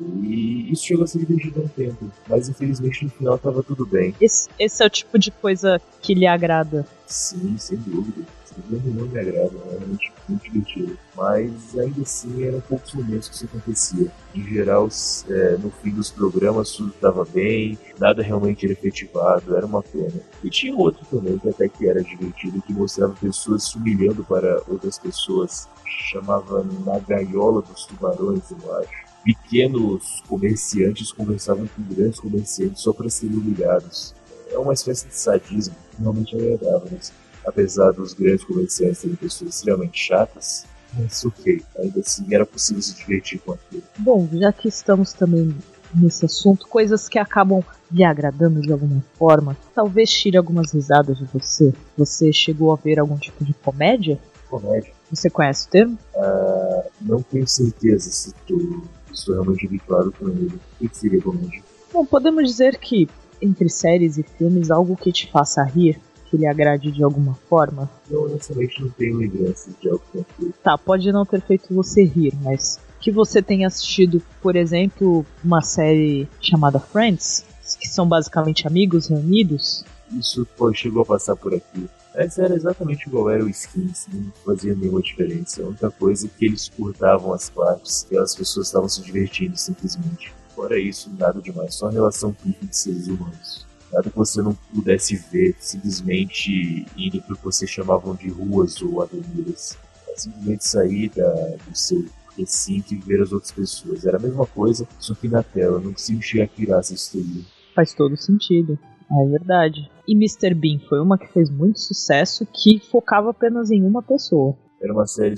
E 0.00 0.72
isso 0.72 0.84
chegou 0.84 1.04
a 1.04 1.06
ser 1.06 1.20
divertido 1.20 1.62
um 1.62 1.68
tempo, 1.68 2.10
mas 2.28 2.48
infelizmente 2.48 3.04
no 3.04 3.10
final 3.10 3.38
tava 3.38 3.62
tudo 3.62 3.86
bem. 3.86 4.14
Esse, 4.20 4.48
esse, 4.58 4.82
é 4.82 4.86
o 4.86 4.90
tipo 4.90 5.18
de 5.18 5.30
coisa 5.30 5.80
que 6.02 6.14
lhe 6.14 6.26
agrada. 6.26 6.86
Sim, 7.06 7.56
sem 7.58 7.78
dúvida. 7.78 8.22
Não 8.70 9.06
me 9.06 9.18
agrada, 9.18 9.52
é 9.66 9.70
realmente 9.78 10.10
muito 10.26 10.42
divertido. 10.44 10.98
Mas 11.14 11.78
ainda 11.78 12.02
assim 12.02 12.42
eram 12.42 12.60
poucos 12.62 12.94
momentos 12.94 13.28
que 13.28 13.34
isso 13.34 13.44
acontecia. 13.44 14.10
Em 14.34 14.42
geral, 14.44 14.88
é, 15.28 15.58
no 15.58 15.70
fim 15.70 15.90
dos 15.90 16.10
programas 16.10 16.72
tudo 16.72 16.88
estava 16.88 17.24
bem, 17.26 17.78
nada 17.98 18.22
realmente 18.22 18.64
era 18.64 18.72
efetivado, 18.72 19.54
era 19.54 19.66
uma 19.66 19.82
pena. 19.82 20.20
E 20.42 20.48
tinha 20.48 20.74
outro 20.74 21.04
também 21.10 21.38
que 21.38 21.48
até 21.50 21.68
que 21.68 21.86
era 21.86 22.02
divertido, 22.02 22.62
que 22.62 22.72
mostrava 22.72 23.14
pessoas 23.20 23.64
se 23.64 23.76
humilhando 23.76 24.24
para 24.24 24.62
outras 24.68 24.98
pessoas. 24.98 25.68
Chamava 26.10 26.64
Na 26.84 26.98
Gaiola 26.98 27.60
dos 27.60 27.84
Tubarões, 27.84 28.50
eu 28.50 28.76
acho 28.76 29.05
pequenos 29.26 30.22
comerciantes 30.28 31.10
conversavam 31.10 31.66
com 31.66 31.82
grandes 31.82 32.20
comerciantes 32.20 32.80
só 32.80 32.92
para 32.92 33.10
serem 33.10 33.36
humilhados. 33.36 34.14
É 34.52 34.56
uma 34.56 34.72
espécie 34.72 35.08
de 35.08 35.16
sadismo 35.16 35.74
realmente 35.98 36.36
agradável, 36.36 36.88
mas 36.92 37.12
apesar 37.44 37.90
dos 37.90 38.14
grandes 38.14 38.44
comerciantes 38.44 38.98
serem 38.98 39.16
pessoas 39.16 39.56
extremamente 39.56 39.98
chatas, 39.98 40.64
mas 40.96 41.24
ok, 41.24 41.60
ainda 41.78 42.00
assim 42.00 42.32
era 42.32 42.46
possível 42.46 42.80
se 42.80 42.94
divertir 42.94 43.40
com 43.40 43.52
aquilo. 43.52 43.82
Bom, 43.98 44.28
já 44.32 44.52
que 44.52 44.68
estamos 44.68 45.12
também 45.12 45.52
nesse 45.92 46.24
assunto, 46.24 46.68
coisas 46.68 47.08
que 47.08 47.18
acabam 47.18 47.64
lhe 47.90 48.04
agradando 48.04 48.60
de 48.60 48.72
alguma 48.72 49.02
forma, 49.18 49.56
talvez 49.74 50.10
tire 50.10 50.36
algumas 50.36 50.72
risadas 50.72 51.18
de 51.18 51.24
você. 51.24 51.74
Você 51.96 52.32
chegou 52.32 52.72
a 52.72 52.76
ver 52.76 53.00
algum 53.00 53.16
tipo 53.16 53.44
de 53.44 53.52
comédia? 53.54 54.18
Comédia? 54.48 54.92
Você 55.10 55.28
conhece 55.28 55.66
o 55.66 55.70
termo? 55.70 55.98
Uh, 56.14 56.90
não 57.00 57.22
tenho 57.22 57.46
certeza 57.46 58.10
se 58.10 58.32
tu 58.46 58.82
estou 59.18 59.34
realmente 59.34 59.66
habituado 59.66 60.12
com 60.12 60.28
ele. 60.28 60.52
O 60.80 60.88
que 60.88 60.96
seria 60.96 61.20
comédia? 61.20 61.62
Bom, 61.92 62.04
podemos 62.04 62.44
dizer 62.44 62.78
que 62.78 63.08
entre 63.40 63.68
séries 63.68 64.18
e 64.18 64.22
filmes, 64.22 64.70
algo 64.70 64.96
que 64.96 65.12
te 65.12 65.30
faça 65.30 65.62
rir, 65.62 66.00
que 66.30 66.36
lhe 66.36 66.46
agrade 66.46 66.90
de 66.90 67.02
alguma 67.02 67.34
forma? 67.48 67.88
Eu 68.10 68.24
honestamente 68.24 68.80
não 68.82 68.90
tenho 68.90 69.16
lembranças 69.16 69.74
de 69.80 69.88
algo 69.88 70.02
que. 70.12 70.52
Tá, 70.62 70.76
pode 70.76 71.10
não 71.12 71.24
ter 71.24 71.40
feito 71.42 71.74
você 71.74 72.04
rir, 72.04 72.34
mas 72.42 72.80
que 73.00 73.10
você 73.10 73.40
tenha 73.40 73.68
assistido, 73.68 74.22
por 74.42 74.56
exemplo, 74.56 75.24
uma 75.44 75.62
série 75.62 76.28
chamada 76.40 76.80
Friends, 76.80 77.44
que 77.78 77.88
são 77.88 78.08
basicamente 78.08 78.66
amigos 78.66 79.08
reunidos. 79.08 79.84
Isso 80.12 80.46
pô, 80.56 80.72
chegou 80.72 81.02
a 81.02 81.06
passar 81.06 81.36
por 81.36 81.54
aqui. 81.54 81.88
Essa 82.14 82.44
era 82.44 82.54
exatamente 82.54 83.06
igual 83.06 83.28
era 83.28 83.44
o 83.44 83.48
Skins, 83.48 84.06
não 84.12 84.32
fazia 84.44 84.74
nenhuma 84.74 85.02
diferença. 85.02 85.62
A 85.62 85.66
única 85.66 85.90
coisa 85.90 86.26
é 86.26 86.30
que 86.30 86.46
eles 86.46 86.68
curtavam 86.68 87.32
as 87.32 87.50
partes 87.50 88.06
e 88.10 88.16
as 88.16 88.34
pessoas 88.34 88.68
estavam 88.68 88.88
se 88.88 89.02
divertindo 89.02 89.56
simplesmente. 89.56 90.32
Fora 90.54 90.78
isso, 90.78 91.10
nada 91.18 91.40
demais, 91.42 91.74
só 91.74 91.88
relação 91.88 92.32
pífia 92.32 92.66
de 92.66 92.76
seres 92.76 93.08
humanos. 93.08 93.66
Nada 93.92 94.10
que 94.10 94.16
você 94.16 94.40
não 94.40 94.54
pudesse 94.74 95.16
ver 95.16 95.54
simplesmente 95.60 96.86
indo 96.96 97.20
para 97.20 97.34
o 97.34 97.36
que 97.36 97.44
vocês 97.44 97.70
chamavam 97.70 98.14
de 98.14 98.30
ruas 98.30 98.80
ou 98.80 99.02
avenidas. 99.02 99.76
Simplesmente 100.16 100.66
sair 100.66 101.10
da, 101.10 101.32
do 101.68 101.76
seu 101.76 102.04
recinto 102.36 102.94
e 102.94 102.96
ver 102.96 103.22
as 103.22 103.32
outras 103.32 103.52
pessoas. 103.52 104.04
Era 104.04 104.16
a 104.16 104.20
mesma 104.20 104.46
coisa, 104.46 104.86
só 104.98 105.14
que 105.14 105.28
na 105.28 105.42
tela, 105.42 105.80
não 105.80 105.92
consigo 105.92 106.22
chegar 106.22 106.44
a 106.44 106.48
criar 106.48 106.78
essa 106.78 106.94
história. 106.94 107.44
Faz 107.74 107.92
todo 107.92 108.16
sentido. 108.16 108.78
É 109.10 109.30
verdade. 109.30 109.90
E 110.06 110.14
Mr. 110.14 110.54
Bean 110.54 110.78
foi 110.88 111.00
uma 111.00 111.18
que 111.18 111.26
fez 111.32 111.50
muito 111.50 111.80
sucesso 111.80 112.46
que 112.46 112.78
focava 112.78 113.30
apenas 113.30 113.70
em 113.70 113.82
uma 113.82 114.02
pessoa. 114.02 114.56
Era 114.80 114.92
uma 114.92 115.06
série 115.06 115.34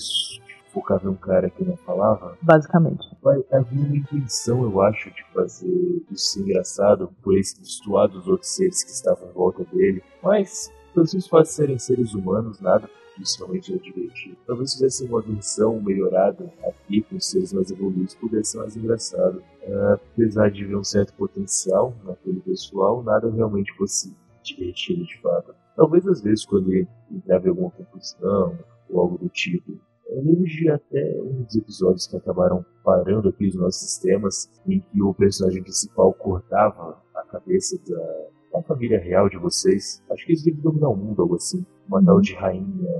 focava 0.72 1.06
em 1.06 1.10
um 1.10 1.16
cara 1.16 1.50
que 1.50 1.64
não 1.64 1.76
falava. 1.78 2.36
Basicamente. 2.42 3.08
Havia 3.50 3.84
uma 3.84 3.96
intenção, 3.96 4.62
eu 4.62 4.80
acho, 4.80 5.10
de 5.10 5.24
fazer 5.34 6.02
isso 6.10 6.40
engraçado 6.40 7.10
por 7.22 7.34
ele 7.34 7.44
se 7.44 7.60
destoar 7.60 8.08
dos 8.08 8.28
outros 8.28 8.50
seres 8.50 8.84
que 8.84 8.90
estavam 8.90 9.28
em 9.28 9.32
volta 9.32 9.64
dele. 9.72 10.02
Mas, 10.22 10.72
pelos 10.94 11.10
seus 11.10 11.26
fatos 11.26 11.52
serem 11.52 11.78
seres 11.78 12.14
humanos, 12.14 12.60
nada 12.60 12.88
isso 13.20 13.38
realmente 13.38 13.74
é 13.74 13.78
divertido. 13.78 14.36
Talvez 14.46 14.74
fizesse 14.74 15.04
uma 15.04 15.20
versão 15.20 15.80
melhorada 15.80 16.52
aqui 16.64 17.02
com 17.02 17.18
seres 17.18 17.52
mais 17.52 17.70
evoluídos, 17.70 18.14
pudesse 18.14 18.52
ser 18.52 18.58
mais 18.58 18.76
engraçado. 18.76 19.42
Uh, 19.64 19.94
apesar 19.94 20.50
de 20.50 20.64
ver 20.64 20.76
um 20.76 20.84
certo 20.84 21.12
potencial 21.14 21.94
naquele 22.04 22.40
pessoal, 22.40 23.02
nada 23.02 23.28
realmente 23.28 23.72
fosse 23.76 24.14
divertido 24.48 25.04
de 25.04 25.20
fato. 25.20 25.54
Talvez 25.76 26.06
às 26.06 26.22
vezes 26.22 26.44
quando 26.44 26.72
ele 26.72 26.88
entrava 27.10 27.46
em 27.46 27.50
alguma 27.50 27.70
confusão 27.70 28.58
ou 28.90 29.00
algo 29.00 29.18
do 29.18 29.28
tipo. 29.28 29.78
Eu 30.08 30.22
lembro 30.22 30.44
de 30.44 30.70
até 30.70 31.20
uns 31.22 31.54
episódios 31.54 32.06
que 32.06 32.16
acabaram 32.16 32.64
parando 32.82 33.28
aqui 33.28 33.46
os 33.46 33.54
nossos 33.54 33.82
sistemas, 33.82 34.48
em 34.66 34.80
que 34.80 35.02
o 35.02 35.12
personagem 35.12 35.62
principal 35.62 36.14
cortava 36.14 36.98
a 37.14 37.22
cabeça 37.24 37.78
da, 37.86 38.58
da 38.58 38.62
família 38.62 38.98
real 38.98 39.28
de 39.28 39.36
vocês. 39.36 40.02
Acho 40.10 40.24
que 40.24 40.32
eles 40.32 40.42
devem 40.42 40.62
dominar 40.62 40.88
o 40.88 40.96
mundo, 40.96 41.20
algo 41.20 41.36
assim. 41.36 41.64
Uma 41.86 42.02
tal 42.02 42.22
de 42.22 42.34
rainha. 42.34 42.90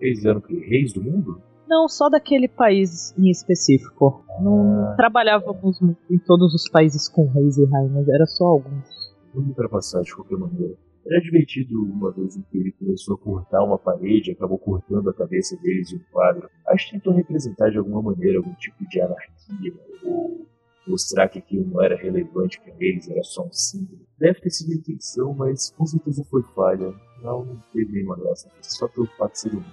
Eles 0.00 0.24
eram 0.24 0.40
que? 0.40 0.54
Reis 0.54 0.92
do 0.92 1.02
mundo? 1.02 1.40
Não, 1.68 1.86
só 1.88 2.08
daquele 2.08 2.48
país 2.48 3.16
em 3.16 3.30
específico. 3.30 4.24
Não 4.42 4.86
ah, 4.86 4.94
trabalhávamos 4.96 5.80
é. 5.80 6.14
em 6.14 6.18
todos 6.18 6.52
os 6.52 6.68
países 6.68 7.08
com 7.08 7.28
reis 7.28 7.58
e 7.58 7.64
rainhas, 7.64 8.08
era 8.08 8.26
só 8.26 8.44
alguns. 8.44 9.09
Muito 9.34 9.48
ultrapassado 9.48 10.04
de 10.04 10.14
qualquer 10.14 10.38
maneira. 10.38 10.76
Era 11.06 11.20
divertido 11.20 11.82
uma 11.82 12.12
vez 12.12 12.36
em 12.36 12.42
que 12.42 12.58
ele 12.58 12.72
começou 12.72 13.14
a 13.14 13.18
cortar 13.18 13.64
uma 13.64 13.78
parede, 13.78 14.32
acabou 14.32 14.58
cortando 14.58 15.08
a 15.08 15.14
cabeça 15.14 15.56
deles 15.56 15.92
em 15.92 15.96
um 15.96 16.02
quadro. 16.12 16.48
Acho 16.68 16.86
que 16.86 16.92
tentou 16.92 17.14
representar 17.14 17.70
de 17.70 17.78
alguma 17.78 18.02
maneira 18.02 18.38
algum 18.38 18.54
tipo 18.54 18.86
de 18.88 19.00
anarquia, 19.00 19.72
ou 20.04 20.46
mostrar 20.86 21.28
que 21.28 21.38
aquilo 21.38 21.66
não 21.66 21.82
era 21.82 21.96
relevante 21.96 22.60
para 22.60 22.74
eles, 22.78 23.08
era 23.08 23.22
só 23.22 23.44
um 23.44 23.52
símbolo. 23.52 24.00
Deve 24.18 24.40
ter 24.40 24.50
sido 24.50 24.74
intenção, 24.74 25.32
mas 25.34 25.70
com 25.70 25.86
certeza 25.86 26.24
foi 26.24 26.42
falha. 26.54 26.92
Não, 27.22 27.44
não 27.44 27.62
teve 27.72 27.92
nenhuma 27.92 28.16
graça, 28.16 28.50
só 28.60 28.88
pelo 28.88 29.06
fato 29.06 29.32
de 29.32 29.38
ser 29.38 29.52
humano. 29.52 29.72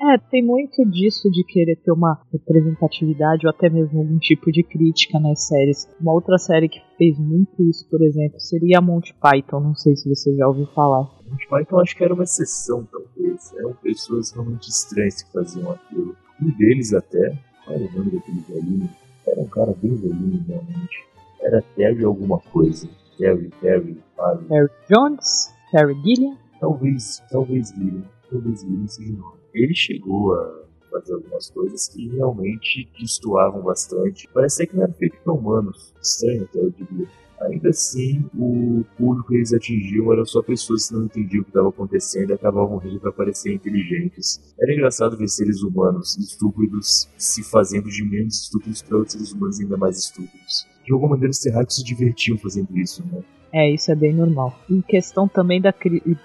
É, 0.00 0.18
tem 0.18 0.42
muito 0.42 0.84
disso 0.90 1.30
de 1.30 1.44
querer 1.44 1.76
ter 1.76 1.92
uma 1.92 2.20
representatividade 2.32 3.46
ou 3.46 3.50
até 3.50 3.70
mesmo 3.70 4.00
algum 4.00 4.18
tipo 4.18 4.50
de 4.50 4.62
crítica 4.62 5.20
nas 5.20 5.46
séries. 5.46 5.88
Uma 6.00 6.12
outra 6.12 6.36
série 6.36 6.68
que 6.68 6.80
fez 6.98 7.18
muito 7.18 7.62
isso, 7.62 7.88
por 7.88 8.02
exemplo, 8.02 8.40
seria 8.40 8.78
a 8.78 8.82
Monty 8.82 9.14
Python. 9.14 9.60
Não 9.60 9.74
sei 9.74 9.94
se 9.94 10.08
você 10.08 10.34
já 10.36 10.48
ouviu 10.48 10.66
falar. 10.74 11.08
Monty 11.30 11.46
Python 11.48 11.80
acho 11.80 11.96
que 11.96 12.04
era 12.04 12.12
uma 12.12 12.24
exceção, 12.24 12.86
talvez. 12.90 13.54
Eram 13.56 13.72
pessoas 13.74 14.32
realmente 14.32 14.68
estranhas 14.68 15.22
que 15.22 15.32
faziam 15.32 15.70
aquilo. 15.70 16.16
Um 16.42 16.50
deles 16.50 16.92
até, 16.92 17.38
qual 17.64 17.76
era 17.76 17.86
o 17.86 17.92
nome 17.96 18.10
daquele 18.10 18.40
velhinho? 18.48 18.90
Era 19.26 19.40
um 19.40 19.48
cara 19.48 19.74
bem 19.80 19.94
velhinho, 19.94 20.44
realmente. 20.46 21.06
Era 21.40 21.62
Terry 21.76 22.04
alguma 22.04 22.40
coisa. 22.40 22.88
Terry, 23.16 23.48
Terry, 23.60 23.96
Harry. 24.18 24.44
Terry 24.48 24.70
Jones? 24.90 25.54
Terry 25.70 25.94
Gilliam? 26.02 26.36
Talvez, 26.60 27.22
talvez 27.30 27.68
Gilliam. 27.70 28.04
Talvez 28.28 28.60
Gilliam 28.60 28.88
seja 28.88 29.12
o 29.12 29.16
nome 29.16 29.43
ele 29.54 29.74
chegou 29.74 30.34
a 30.34 30.64
fazer 30.90 31.14
algumas 31.14 31.50
coisas 31.50 31.88
que 31.88 32.08
realmente 32.08 32.88
destoavam 32.98 33.62
bastante. 33.62 34.28
Parecia 34.28 34.66
que 34.66 34.76
não 34.76 34.84
era 34.84 34.92
feito 34.92 35.16
para 35.22 35.32
humanos. 35.32 35.94
Estranho 36.02 36.44
até, 36.44 36.58
eu 36.58 36.70
diria. 36.70 37.08
Ainda 37.40 37.70
assim, 37.70 38.24
o 38.34 38.84
público 38.96 39.28
que 39.28 39.34
eles 39.34 39.52
atingiam 39.52 40.12
eram 40.12 40.24
só 40.24 40.40
pessoas 40.40 40.88
que 40.88 40.94
não 40.94 41.04
entendiam 41.04 41.42
o 41.42 41.44
que 41.44 41.50
estava 41.50 41.68
acontecendo 41.68 42.30
e 42.30 42.32
acabavam 42.32 42.78
rindo 42.78 43.00
para 43.00 43.12
parecer 43.12 43.52
inteligentes. 43.52 44.54
Era 44.58 44.72
engraçado 44.72 45.16
ver 45.16 45.28
seres 45.28 45.62
humanos 45.62 46.16
estúpidos 46.16 47.08
se 47.18 47.42
fazendo 47.42 47.90
de 47.90 48.04
menos 48.04 48.42
estúpidos 48.42 48.82
para 48.82 48.96
outros 48.96 49.12
seres 49.12 49.32
humanos 49.32 49.60
ainda 49.60 49.76
mais 49.76 49.98
estúpidos. 49.98 50.66
De 50.84 50.92
alguma 50.92 51.10
maneira, 51.10 51.30
os 51.30 51.38
terráqueos 51.38 51.76
se 51.76 51.84
divertiam 51.84 52.38
fazendo 52.38 52.76
isso, 52.78 53.04
né? 53.10 53.22
É, 53.54 53.70
isso 53.70 53.92
é 53.92 53.94
bem 53.94 54.12
normal. 54.12 54.52
Em 54.68 54.80
questão 54.80 55.28
também 55.28 55.60
da 55.60 55.72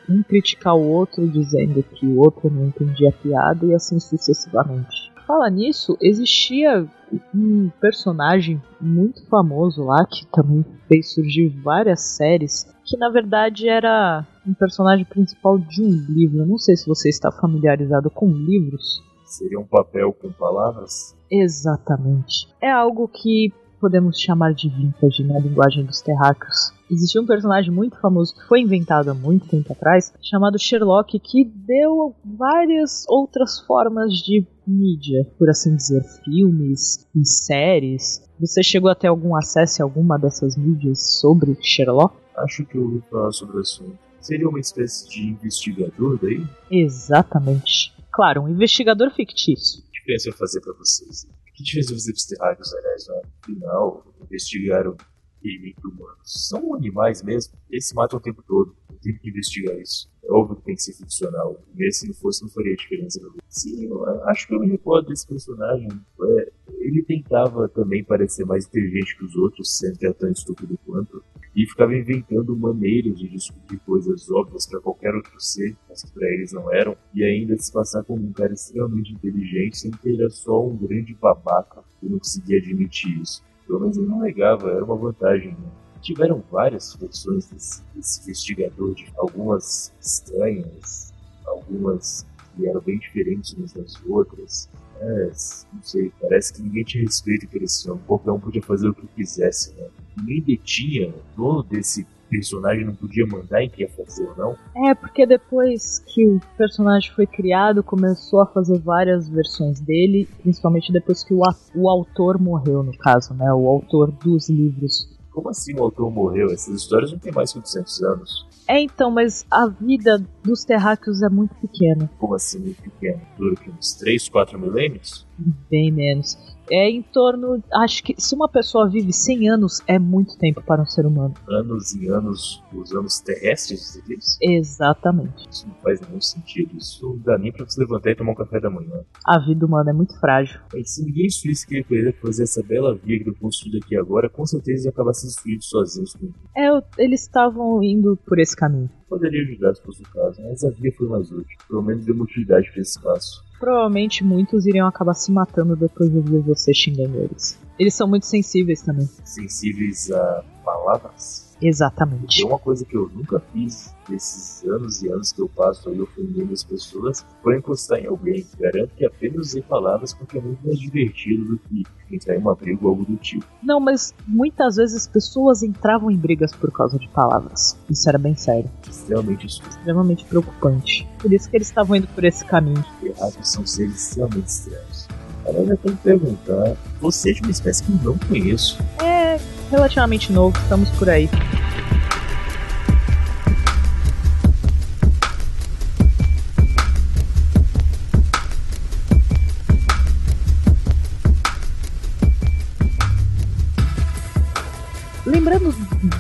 um 0.10 0.24
criticar 0.24 0.76
o 0.76 0.90
outro 0.90 1.30
dizendo 1.30 1.84
que 1.84 2.08
o 2.08 2.18
outro 2.18 2.50
não 2.50 2.66
entendia 2.66 3.10
a 3.10 3.12
piada 3.12 3.68
e 3.68 3.76
assim 3.76 4.00
sucessivamente. 4.00 5.12
Fala 5.28 5.48
nisso, 5.48 5.96
existia 6.02 6.88
um 7.36 7.70
personagem 7.80 8.60
muito 8.82 9.24
famoso 9.28 9.84
lá 9.84 10.04
que 10.08 10.26
também 10.32 10.66
fez 10.88 11.14
surgir 11.14 11.50
várias 11.50 12.02
séries, 12.02 12.66
que 12.84 12.98
na 12.98 13.12
verdade 13.12 13.70
era 13.70 14.26
um 14.44 14.56
personagem 14.56 15.06
principal 15.06 15.60
de 15.60 15.84
um 15.84 15.90
livro. 15.90 16.40
Eu 16.40 16.48
não 16.48 16.58
sei 16.58 16.76
se 16.76 16.88
você 16.88 17.10
está 17.10 17.32
familiarizado 17.32 18.10
com 18.10 18.32
livros. 18.32 19.04
Seria 19.24 19.60
um 19.60 19.68
papel 19.68 20.12
com 20.14 20.32
palavras? 20.32 21.16
Exatamente. 21.30 22.48
É 22.60 22.72
algo 22.72 23.08
que 23.08 23.54
podemos 23.80 24.20
chamar 24.20 24.54
de 24.54 24.70
vintage 24.70 25.24
na 25.24 25.40
linguagem 25.40 25.86
dos 25.86 26.02
terráqueos. 26.02 26.74
Existia 26.92 27.22
um 27.22 27.26
personagem 27.26 27.72
muito 27.72 28.00
famoso 28.00 28.36
que 28.36 28.48
foi 28.48 28.62
inventado 28.62 29.10
há 29.10 29.14
muito 29.14 29.48
tempo 29.48 29.72
atrás, 29.72 30.12
chamado 30.22 30.58
Sherlock, 30.60 31.20
que 31.20 31.46
deu 31.46 32.16
várias 32.26 33.06
outras 33.08 33.60
formas 33.60 34.14
de 34.14 34.46
mídia, 34.66 35.26
por 35.38 35.50
assim 35.50 35.76
dizer, 35.76 36.04
filmes 36.24 37.08
e 37.16 37.26
séries. 37.26 38.22
Você 38.40 38.64
chegou 38.64 38.90
a 38.90 38.96
ter 38.96 39.08
algum 39.08 39.36
acesso 39.36 39.82
a 39.82 39.86
alguma 39.86 40.18
dessas 40.18 40.58
mídias 40.58 41.20
sobre 41.20 41.56
Sherlock? 41.62 42.16
Acho 42.38 42.66
que 42.66 42.78
eu 42.78 42.84
ouvi 42.84 43.04
falar 43.10 43.32
sobre 43.32 43.58
o 43.58 43.62
assunto. 43.62 43.98
Seria 44.20 44.50
uma 44.50 44.60
espécie 44.60 45.10
de 45.10 45.28
investigador 45.28 46.20
daí? 46.22 46.46
Exatamente. 46.70 47.94
Claro, 48.12 48.42
um 48.44 48.50
investigador 48.50 49.12
fictício. 49.12 49.80
O 49.80 49.92
que 49.92 50.06
pensa 50.06 50.32
fazer 50.34 50.60
para 50.62 50.74
vocês? 50.74 51.28
Que 51.60 51.64
diferença 51.64 51.94
os 51.94 52.08
episterráqueos, 52.08 52.74
aliás, 52.74 53.08
no 53.08 53.22
final, 53.46 54.16
investigaram 54.24 54.96
crime 55.42 55.76
humanos? 55.84 56.22
São 56.24 56.74
animais 56.74 57.22
mesmo, 57.22 57.54
eles 57.70 57.86
se 57.86 57.94
matam 57.94 58.18
o 58.18 58.22
tempo 58.22 58.42
todo. 58.48 58.74
tenho 59.02 59.20
que 59.20 59.30
investigar 59.30 59.78
isso. 59.78 60.10
É 60.24 60.32
óbvio 60.32 60.56
que 60.56 60.64
tem 60.64 60.76
que 60.76 60.84
ser 60.84 60.94
ficcional. 60.94 61.62
Mesmo 61.76 61.94
se 61.94 62.08
não 62.08 62.14
fosse, 62.14 62.44
não 62.44 62.50
faria 62.50 62.76
diferença. 62.78 63.20
Sim, 63.50 63.88
eu 63.88 64.06
acho 64.30 64.48
que 64.48 64.56
eu 64.56 64.60
me 64.60 64.68
recordo 64.70 65.10
desse 65.10 65.28
personagem. 65.28 65.90
É, 65.90 66.52
ele 66.80 67.04
tentava 67.04 67.68
também 67.68 68.04
parecer 68.04 68.46
mais 68.46 68.66
inteligente 68.66 69.18
que 69.18 69.26
os 69.26 69.36
outros, 69.36 69.78
sem 69.78 69.94
ser 69.96 70.14
tão 70.14 70.32
estúpido 70.32 70.80
quanto. 70.86 71.22
E 71.60 71.66
ficava 71.66 71.94
inventando 71.94 72.56
maneiras 72.56 73.20
de 73.20 73.28
descobrir 73.28 73.80
coisas 73.80 74.32
óbvias 74.32 74.66
para 74.66 74.80
qualquer 74.80 75.14
outro 75.14 75.38
ser, 75.42 75.76
mas 75.90 76.02
que 76.02 76.14
para 76.14 76.26
eles 76.30 76.54
não 76.54 76.74
eram. 76.74 76.96
E 77.14 77.22
ainda 77.22 77.58
se 77.58 77.70
passar 77.70 78.02
como 78.06 78.26
um 78.26 78.32
cara 78.32 78.54
extremamente 78.54 79.12
inteligente, 79.12 79.78
sem 79.78 79.92
que 79.92 80.08
ele 80.08 80.22
era 80.22 80.30
só 80.30 80.66
um 80.66 80.78
grande 80.78 81.14
babaca 81.16 81.84
e 82.02 82.08
não 82.08 82.18
conseguia 82.18 82.60
admitir 82.60 83.22
isso. 83.22 83.44
Pelo 83.68 83.82
menos 83.82 83.98
ele 83.98 84.08
não 84.08 84.22
negava, 84.22 84.72
era 84.72 84.86
uma 84.86 84.96
vantagem. 84.96 85.52
Né? 85.52 85.70
Tiveram 86.02 86.42
várias 86.50 86.96
versões 86.96 87.48
desse, 87.48 87.84
desse 87.94 88.22
investigador, 88.22 88.96
de 88.96 89.12
algumas 89.18 89.94
estranhas, 90.00 91.14
algumas 91.46 92.26
que 92.56 92.68
eram 92.68 92.80
bem 92.80 93.00
diferentes 93.00 93.52
umas 93.52 93.74
das 93.74 94.02
outras. 94.06 94.70
É, 95.00 95.32
não 95.74 95.82
sei, 95.82 96.12
parece 96.22 96.54
que 96.54 96.62
ninguém 96.62 96.84
tinha 96.84 97.04
respeito 97.04 97.48
por 97.48 97.62
esse 97.62 97.90
homem. 97.90 98.04
Qualquer 98.06 98.32
um 98.32 98.40
podia 98.40 98.62
fazer 98.62 98.90
o 98.90 98.94
que 98.94 99.08
quisesse, 99.08 99.74
né? 99.76 99.88
Ninguém 100.18 100.42
detinha 100.42 101.10
o 101.10 101.38
dono 101.38 101.64
desse 101.64 102.06
personagem 102.30 102.86
não 102.86 102.94
podia 102.94 103.26
mandar 103.26 103.64
em 103.64 103.70
que 103.70 103.82
ia 103.82 103.90
fazer 103.90 104.28
ou 104.28 104.36
não? 104.36 104.88
É, 104.88 104.94
porque 104.94 105.26
depois 105.26 106.00
que 106.00 106.26
o 106.26 106.40
personagem 106.58 107.12
foi 107.14 107.26
criado, 107.26 107.84
começou 107.84 108.42
a 108.42 108.46
fazer 108.46 108.78
várias 108.80 109.28
versões 109.28 109.80
dele, 109.80 110.28
principalmente 110.42 110.94
depois 110.94 111.24
que 111.24 111.34
o, 111.34 111.42
o 111.76 111.90
autor 111.90 112.40
morreu, 112.40 112.84
no 112.84 112.96
caso, 112.98 113.34
né? 113.34 113.52
O 113.52 113.68
autor 113.68 114.12
dos 114.12 114.50
livros. 114.50 115.10
Como 115.32 115.50
assim 115.50 115.76
o 115.76 115.84
autor 115.84 116.12
morreu? 116.12 116.52
Essas 116.52 116.76
histórias 116.76 117.12
não 117.12 117.20
têm 117.20 117.32
mais 117.32 117.52
que 117.52 117.60
800 117.60 118.04
anos. 118.04 118.48
É, 118.70 118.80
então, 118.80 119.10
mas 119.10 119.48
a 119.50 119.66
vida 119.66 120.24
dos 120.44 120.64
terráqueos 120.64 121.24
é 121.24 121.30
muito 121.30 121.56
pequena. 121.56 122.08
Como 122.20 122.36
assim 122.36 122.60
muito 122.60 122.80
pequena? 122.84 123.20
Dura 123.36 123.56
uns 123.80 123.94
3, 123.94 124.30
4 124.30 124.60
milênios? 124.60 125.26
Bem 125.72 125.92
menos 125.92 126.38
é 126.72 126.90
em 126.90 127.02
torno. 127.02 127.64
Acho 127.74 128.04
que 128.04 128.16
se 128.18 128.36
uma 128.36 128.48
pessoa 128.48 128.90
vive 128.90 129.12
100 129.12 129.50
anos, 129.50 129.82
é 129.88 129.98
muito 130.00 130.38
tempo 130.38 130.62
para 130.62 130.82
um 130.82 130.86
ser 130.86 131.06
humano. 131.06 131.34
Anos 131.48 131.94
e 131.94 132.08
anos, 132.08 132.64
os 132.74 132.92
anos 132.94 133.20
terrestres, 133.20 134.02
diz? 134.08 134.38
Exatamente. 134.42 135.48
Isso 135.50 135.68
não 135.68 135.76
faz 135.76 136.00
nenhum 136.02 136.22
sentido. 136.22 136.78
Isso 136.78 137.08
não 137.08 137.18
dá 137.18 137.38
nem 137.38 137.52
para 137.52 137.66
você 137.66 137.80
levantar 137.82 138.12
e 138.12 138.16
tomar 138.16 138.32
um 138.32 138.36
café 138.36 138.60
da 138.60 138.70
manhã. 138.70 139.04
A 139.26 139.40
vida 139.40 139.66
humana 139.66 139.90
é 139.92 139.94
muito 139.94 140.20
frágil. 140.20 140.60
E 140.76 140.84
se 140.86 141.04
ninguém 141.04 141.26
destruísse 141.26 141.66
aquele 141.66 141.84
planeta 141.84 142.18
fazer 142.22 142.44
essa 142.44 142.64
bela 142.64 142.96
via 142.96 143.24
que 143.24 143.30
eu 143.30 143.36
construído 143.36 143.84
aqui 143.84 143.96
agora, 143.96 144.30
com 144.30 144.46
certeza 144.46 144.88
ia 144.88 144.92
acabar 144.92 145.14
sendo 145.14 145.30
destruído 145.30 145.64
sozinhos. 145.64 146.16
É, 146.56 146.70
eles 146.98 147.22
estavam 147.22 147.84
indo 147.84 148.18
por 148.26 148.40
esse 148.40 148.56
caminho. 148.56 148.90
Poderia 149.08 149.42
ajudar 149.42 149.74
se 149.76 149.82
fosse 149.82 150.04
o 150.04 150.10
caso, 150.10 150.42
mas 150.44 150.64
a 150.64 150.70
via 150.70 150.92
foi 150.92 151.08
mais 151.08 151.32
útil. 151.32 151.58
Pelo 151.68 151.82
menos 151.82 152.06
deu 152.06 152.16
utilidade 152.16 152.72
para 152.72 152.82
esse 152.82 152.98
espaço 152.98 153.49
provavelmente 153.60 154.24
muitos 154.24 154.66
iriam 154.66 154.88
acabar 154.88 155.14
se 155.14 155.32
matando 155.32 155.76
depois 155.76 156.10
de 156.12 156.20
ver 156.20 156.42
você 156.42 156.74
xingando 156.74 157.18
eles. 157.18 157.60
Eles 157.78 157.94
são 157.94 158.08
muito 158.08 158.26
sensíveis 158.26 158.82
também. 158.82 159.08
Sensíveis 159.24 160.12
a 160.12 160.44
palavras? 160.64 161.49
Exatamente. 161.62 162.42
E 162.42 162.46
uma 162.46 162.60
coisa 162.60 162.86
que 162.86 162.96
eu 162.96 163.10
nunca 163.14 163.40
fiz 163.54 163.94
desses 164.08 164.64
anos 164.66 165.02
e 165.04 165.10
anos 165.10 165.32
que 165.32 165.42
eu 165.42 165.50
passo 165.50 165.90
aí 165.90 166.02
ofendendo 166.02 166.52
as 166.54 166.64
pessoas 166.64 167.26
foi 167.44 167.58
encostar 167.58 168.00
em 168.00 168.08
alguém. 168.08 168.46
Garanto 168.60 168.92
que 168.96 169.06
apenas 169.06 169.48
usei 169.48 169.62
palavras 169.62 170.14
porque 170.14 170.38
é 170.38 170.42
muito 170.42 170.66
mais 170.66 170.80
divertido 170.80 171.46
do 171.46 171.58
que 171.60 171.84
entrar 172.12 172.36
em 172.36 172.40
uma 172.40 172.56
briga 172.56 172.80
ou 172.84 172.90
algo 172.90 173.06
do 173.06 173.18
tipo. 173.18 173.46
Não, 173.62 173.80
mas 173.80 174.14
muitas 174.28 174.78
vezes 174.78 175.08
pessoas 175.08 175.64
entravam 175.64 176.10
em 176.10 176.18
brigas 176.18 176.54
por 176.54 176.72
causa 176.72 176.98
de 176.98 177.08
palavras. 177.10 177.78
Isso 177.90 178.08
era 178.10 178.18
bem 178.18 178.36
sério. 178.36 178.70
Extremamente 178.90 179.48
Extremamente 179.48 180.26
preocupante. 180.26 181.08
Por 181.20 181.32
isso 181.32 181.50
que 181.50 181.58
eles 181.58 181.68
estavam 181.68 181.96
indo 181.96 182.08
por 182.08 182.24
esse 182.24 182.44
caminho. 182.46 182.84
Errados 183.04 183.50
são 183.50 183.66
seres 183.66 184.10
extremamente 184.10 184.48
estranhos. 184.48 185.08
Agora 185.46 185.72
eu 185.72 185.78
tenho 185.78 185.96
que 185.96 186.04
perguntar, 186.04 186.76
você 187.02 187.32
é 187.32 187.34
de 187.34 187.42
uma 187.42 187.52
espécie 187.52 187.84
que 187.84 187.92
eu 187.92 187.98
não 188.04 188.18
conheço. 188.18 188.78
É 189.02 189.40
relativamente 189.72 190.32
novo, 190.32 190.58
estamos 190.60 190.90
por 190.92 191.10
aí. 191.10 191.30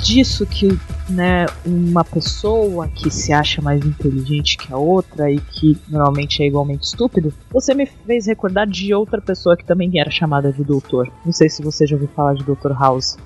Disso 0.09 0.43
que 0.43 0.67
né, 1.07 1.45
uma 1.63 2.03
pessoa 2.03 2.87
que 2.87 3.11
se 3.11 3.31
acha 3.31 3.61
mais 3.61 3.85
inteligente 3.85 4.57
que 4.57 4.73
a 4.73 4.77
outra 4.77 5.31
e 5.31 5.39
que 5.39 5.77
normalmente 5.87 6.41
é 6.41 6.47
igualmente 6.47 6.83
estúpido, 6.83 7.31
você 7.51 7.75
me 7.75 7.85
fez 7.85 8.25
recordar 8.25 8.65
de 8.65 8.91
outra 8.91 9.21
pessoa 9.21 9.55
que 9.55 9.63
também 9.63 9.99
era 9.99 10.09
chamada 10.09 10.51
de 10.51 10.63
doutor. 10.63 11.11
Não 11.23 11.31
sei 11.31 11.47
se 11.47 11.61
você 11.61 11.85
já 11.85 11.95
ouviu 11.95 12.09
falar 12.15 12.33
de 12.33 12.43
Dr. 12.43 12.71
House. 12.71 13.17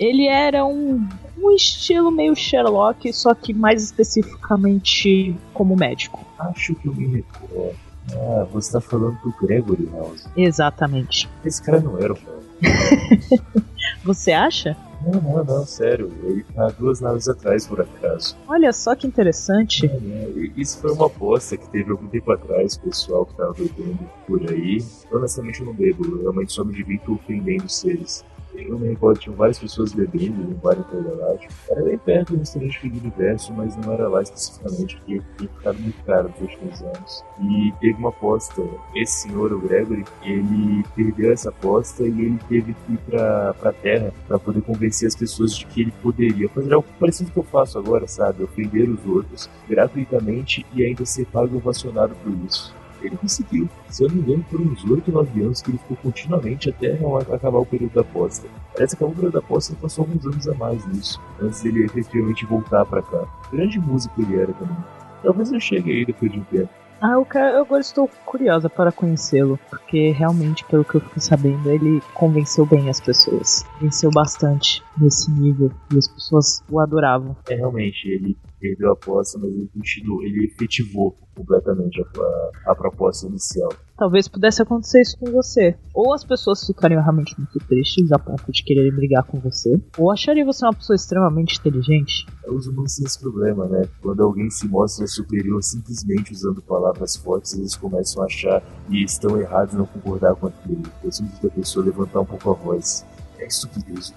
Ele 0.00 0.26
era 0.26 0.64
um, 0.64 1.06
um 1.38 1.50
estilo 1.50 2.10
meio 2.10 2.34
Sherlock, 2.34 3.12
só 3.12 3.34
que 3.34 3.52
mais 3.52 3.84
especificamente 3.84 5.36
como 5.52 5.76
médico. 5.76 6.26
Acho 6.38 6.74
que 6.76 6.88
eu 6.88 6.94
me 6.94 7.06
recordo. 7.08 7.76
Ah, 8.14 8.46
você 8.50 8.72
tá 8.72 8.80
falando 8.80 9.18
do 9.22 9.34
Gregory 9.38 9.86
House. 9.92 10.26
Exatamente. 10.34 11.28
Esse 11.44 11.62
cara 11.62 11.78
não 11.78 11.98
era 11.98 12.14
o 12.14 12.18
Você 14.02 14.32
acha? 14.32 14.74
Não, 15.04 15.20
não, 15.20 15.44
não, 15.44 15.66
sério. 15.66 16.12
Ele 16.22 16.44
tá 16.54 16.68
duas 16.68 17.00
naves 17.00 17.28
atrás, 17.28 17.66
por 17.66 17.80
acaso. 17.80 18.36
Olha 18.48 18.72
só 18.72 18.94
que 18.94 19.06
interessante. 19.06 19.86
É, 19.86 19.88
é, 19.88 20.50
isso 20.56 20.78
foi 20.80 20.92
uma 20.92 21.06
aposta 21.06 21.56
que 21.56 21.68
teve 21.70 21.90
algum 21.90 22.08
tempo 22.08 22.32
atrás, 22.32 22.74
o 22.74 22.80
pessoal 22.80 23.26
que 23.26 23.36
tava 23.36 23.52
bebendo 23.52 23.98
por 24.26 24.40
aí. 24.50 24.84
Honestamente, 25.12 25.60
eu 25.60 25.66
não 25.66 25.74
bebo, 25.74 26.04
eu 26.04 26.22
realmente 26.22 26.52
só 26.52 26.64
me 26.64 26.74
divirto 26.74 27.14
ofendendo 27.14 27.68
seres. 27.68 28.24
Eu 28.66 28.78
me 28.78 28.88
recordo, 28.88 29.20
tinham 29.20 29.36
várias 29.36 29.58
pessoas 29.58 29.92
bebendo 29.92 30.42
em 30.42 30.54
bar 30.54 30.76
intergaláctico. 30.78 31.52
Era 31.70 31.82
bem 31.82 31.98
perto 31.98 32.32
do 32.32 32.38
restaurante 32.40 32.88
do 32.88 32.98
universo, 32.98 33.52
mas 33.52 33.76
não 33.76 33.92
era 33.92 34.08
lá 34.08 34.22
especificamente, 34.22 34.96
porque 34.96 35.22
tinha 35.36 35.48
ficado 35.48 35.78
muito 35.78 36.04
caro 36.04 36.28
nos 36.28 36.40
últimos 36.40 36.82
anos. 36.82 37.24
E 37.40 37.72
teve 37.80 37.94
uma 37.94 38.08
aposta. 38.08 38.62
Esse 38.94 39.22
senhor, 39.22 39.52
o 39.52 39.60
Gregory, 39.60 40.04
ele 40.22 40.84
perdeu 40.96 41.32
essa 41.32 41.50
aposta 41.50 42.02
e 42.02 42.08
ele 42.08 42.38
teve 42.48 42.74
que 42.74 42.92
ir 42.92 42.98
pra, 43.08 43.54
pra 43.54 43.72
Terra 43.72 44.12
para 44.26 44.38
poder 44.38 44.62
convencer 44.62 45.06
as 45.06 45.14
pessoas 45.14 45.56
de 45.56 45.66
que 45.66 45.82
ele 45.82 45.92
poderia 46.02 46.48
fazer 46.48 46.74
algo 46.74 46.88
parecido 46.98 47.30
que 47.30 47.38
eu 47.38 47.44
faço 47.44 47.78
agora, 47.78 48.08
sabe? 48.08 48.42
Ofender 48.42 48.88
os 48.88 49.04
outros 49.06 49.48
gratuitamente 49.68 50.66
e 50.74 50.84
ainda 50.84 51.04
ser 51.04 51.26
pago 51.26 51.56
ovacionado 51.56 52.14
por 52.16 52.32
isso 52.46 52.77
ele 53.02 53.16
conseguiu. 53.16 53.68
Se 53.88 54.04
eu 54.04 54.08
não 54.08 54.16
me 54.16 54.22
engano, 54.22 54.44
por 54.50 54.60
uns 54.60 54.84
8, 54.84 55.10
9 55.10 55.42
anos 55.42 55.62
que 55.62 55.70
ele 55.70 55.78
ficou 55.78 55.96
continuamente 55.98 56.70
até 56.70 56.98
acabar 57.32 57.58
o 57.58 57.66
período 57.66 57.94
da 57.94 58.00
aposta. 58.00 58.48
Parece 58.74 58.96
que 58.96 59.02
acabou 59.02 59.12
o 59.12 59.16
período 59.16 59.32
da 59.34 59.38
aposta 59.40 59.74
passou 59.80 60.04
alguns 60.04 60.24
anos 60.26 60.48
a 60.48 60.54
mais 60.54 60.86
nisso, 60.86 61.20
antes 61.40 61.62
dele 61.62 61.84
efetivamente 61.84 62.46
voltar 62.46 62.84
para 62.84 63.02
cá. 63.02 63.26
Grande 63.52 63.78
músico 63.78 64.20
ele 64.20 64.40
era 64.40 64.52
também. 64.52 64.76
Talvez 65.22 65.52
eu 65.52 65.60
chegue 65.60 65.90
aí 65.90 66.04
depois 66.04 66.30
de 66.30 66.38
um 66.38 66.44
tempo. 66.44 66.70
Ah, 67.00 67.12
eu, 67.12 67.24
quero, 67.24 67.56
eu 67.56 67.62
agora 67.62 67.80
estou 67.80 68.10
curiosa 68.26 68.68
para 68.68 68.90
conhecê-lo, 68.90 69.58
porque 69.70 70.10
realmente, 70.10 70.64
pelo 70.64 70.84
que 70.84 70.96
eu 70.96 71.00
fiquei 71.00 71.22
sabendo, 71.22 71.70
ele 71.70 72.02
convenceu 72.12 72.66
bem 72.66 72.90
as 72.90 73.00
pessoas. 73.00 73.64
Venceu 73.80 74.10
bastante 74.10 74.82
nesse 74.96 75.30
nível 75.30 75.70
e 75.94 75.98
as 75.98 76.08
pessoas 76.08 76.62
o 76.68 76.80
adoravam. 76.80 77.36
É, 77.48 77.54
realmente, 77.54 78.08
ele 78.08 78.36
perdeu 78.58 78.90
a 78.90 78.92
aposta, 78.92 79.38
mas 79.38 79.50
ele 79.50 79.68
continuou, 79.72 80.22
ele 80.22 80.46
efetivou 80.46 81.16
completamente 81.34 82.00
a, 82.00 82.20
a, 82.20 82.72
a, 82.72 82.74
proposta 82.74 83.26
inicial. 83.26 83.72
Talvez 83.96 84.26
pudesse 84.28 84.60
acontecer 84.60 85.00
isso 85.00 85.16
com 85.18 85.30
você. 85.30 85.76
Ou 85.94 86.12
as 86.12 86.24
pessoas 86.24 86.66
ficariam 86.66 87.00
realmente 87.00 87.34
muito 87.38 87.58
tristes 87.66 88.10
a 88.12 88.18
ponto 88.18 88.50
de 88.50 88.64
quererem 88.64 88.92
brigar 88.92 89.24
com 89.24 89.38
você, 89.38 89.80
ou 89.96 90.10
achariam 90.10 90.46
você 90.46 90.64
uma 90.64 90.74
pessoa 90.74 90.96
extremamente 90.96 91.58
inteligente. 91.58 92.26
Os 92.48 92.66
humanos 92.66 92.96
têm 92.96 93.06
esse 93.06 93.20
problema, 93.20 93.66
né? 93.66 93.88
Quando 94.02 94.22
alguém 94.22 94.50
se 94.50 94.66
mostra 94.66 95.06
superior 95.06 95.62
simplesmente 95.62 96.32
usando 96.32 96.60
palavras 96.62 97.16
fortes, 97.16 97.56
eles 97.56 97.76
começam 97.76 98.22
a 98.22 98.26
achar 98.26 98.62
e 98.90 99.02
estão 99.02 99.40
errados 99.40 99.74
em 99.74 99.78
não 99.78 99.86
concordar 99.86 100.34
com 100.34 100.48
aquilo. 100.48 100.82
É 101.04 101.10
simples 101.10 101.38
da 101.40 101.50
pessoa 101.50 101.84
levantar 101.84 102.20
um 102.20 102.26
pouco 102.26 102.50
a 102.50 102.54
voz. 102.54 103.06
É 103.38 103.46
estupidez 103.46 104.12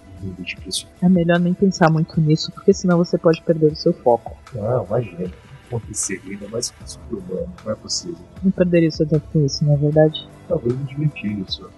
é 1.02 1.10
melhor 1.10 1.40
nem 1.40 1.54
pensar 1.54 1.90
muito 1.90 2.20
nisso, 2.22 2.52
porque 2.52 2.74
senão 2.74 2.98
você 2.98 3.18
pode 3.18 3.42
perder 3.42 3.72
o 3.72 3.76
seu 3.76 3.94
foco. 3.94 4.38
Não, 4.54 4.86
imagina. 4.86 5.32
Acontecer 5.68 6.22
ainda 6.28 6.50
mais 6.50 6.70
com 6.70 6.84
isso 6.84 7.00
humano, 7.10 7.54
não 7.64 7.72
é 7.72 7.76
possível. 7.76 8.18
Não 8.44 8.52
perderia 8.52 8.92
seu 8.92 9.08
tempo 9.08 9.26
com 9.32 9.46
isso, 9.46 9.64
não 9.64 9.74
é 9.74 9.78
verdade? 9.78 10.28
Talvez 10.48 10.76
me 10.78 10.84
divertir 10.84 11.44
só. 11.48 11.70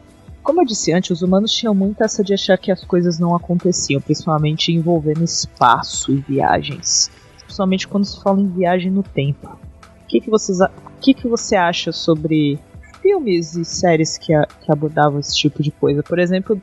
Como 0.41 0.59
eu 0.59 0.65
disse 0.65 0.91
antes, 0.91 1.11
os 1.11 1.21
humanos 1.21 1.53
tinham 1.53 1.73
muito 1.73 2.03
essa 2.03 2.21
de 2.21 2.33
achar 2.33 2.57
que 2.57 2.69
as 2.69 2.83
coisas 2.83 3.17
não 3.17 3.33
aconteciam, 3.33 4.01
principalmente 4.01 4.73
envolvendo 4.73 5.23
espaço 5.23 6.11
e 6.11 6.17
viagens. 6.17 7.09
Principalmente 7.39 7.87
quando 7.87 8.03
se 8.03 8.21
fala 8.21 8.41
em 8.41 8.49
viagem 8.49 8.91
no 8.91 9.03
tempo. 9.03 9.47
O 9.47 10.07
que, 10.07 10.19
que, 10.19 10.29
vocês, 10.29 10.59
o 10.59 10.69
que, 10.99 11.13
que 11.13 11.27
você 11.27 11.55
acha 11.55 11.93
sobre 11.93 12.59
filmes 13.01 13.55
e 13.55 13.63
séries 13.63 14.17
que, 14.17 14.33
a, 14.33 14.45
que 14.45 14.71
abordavam 14.71 15.19
esse 15.19 15.35
tipo 15.35 15.63
de 15.63 15.71
coisa? 15.71 16.03
Por 16.03 16.19
exemplo, 16.19 16.61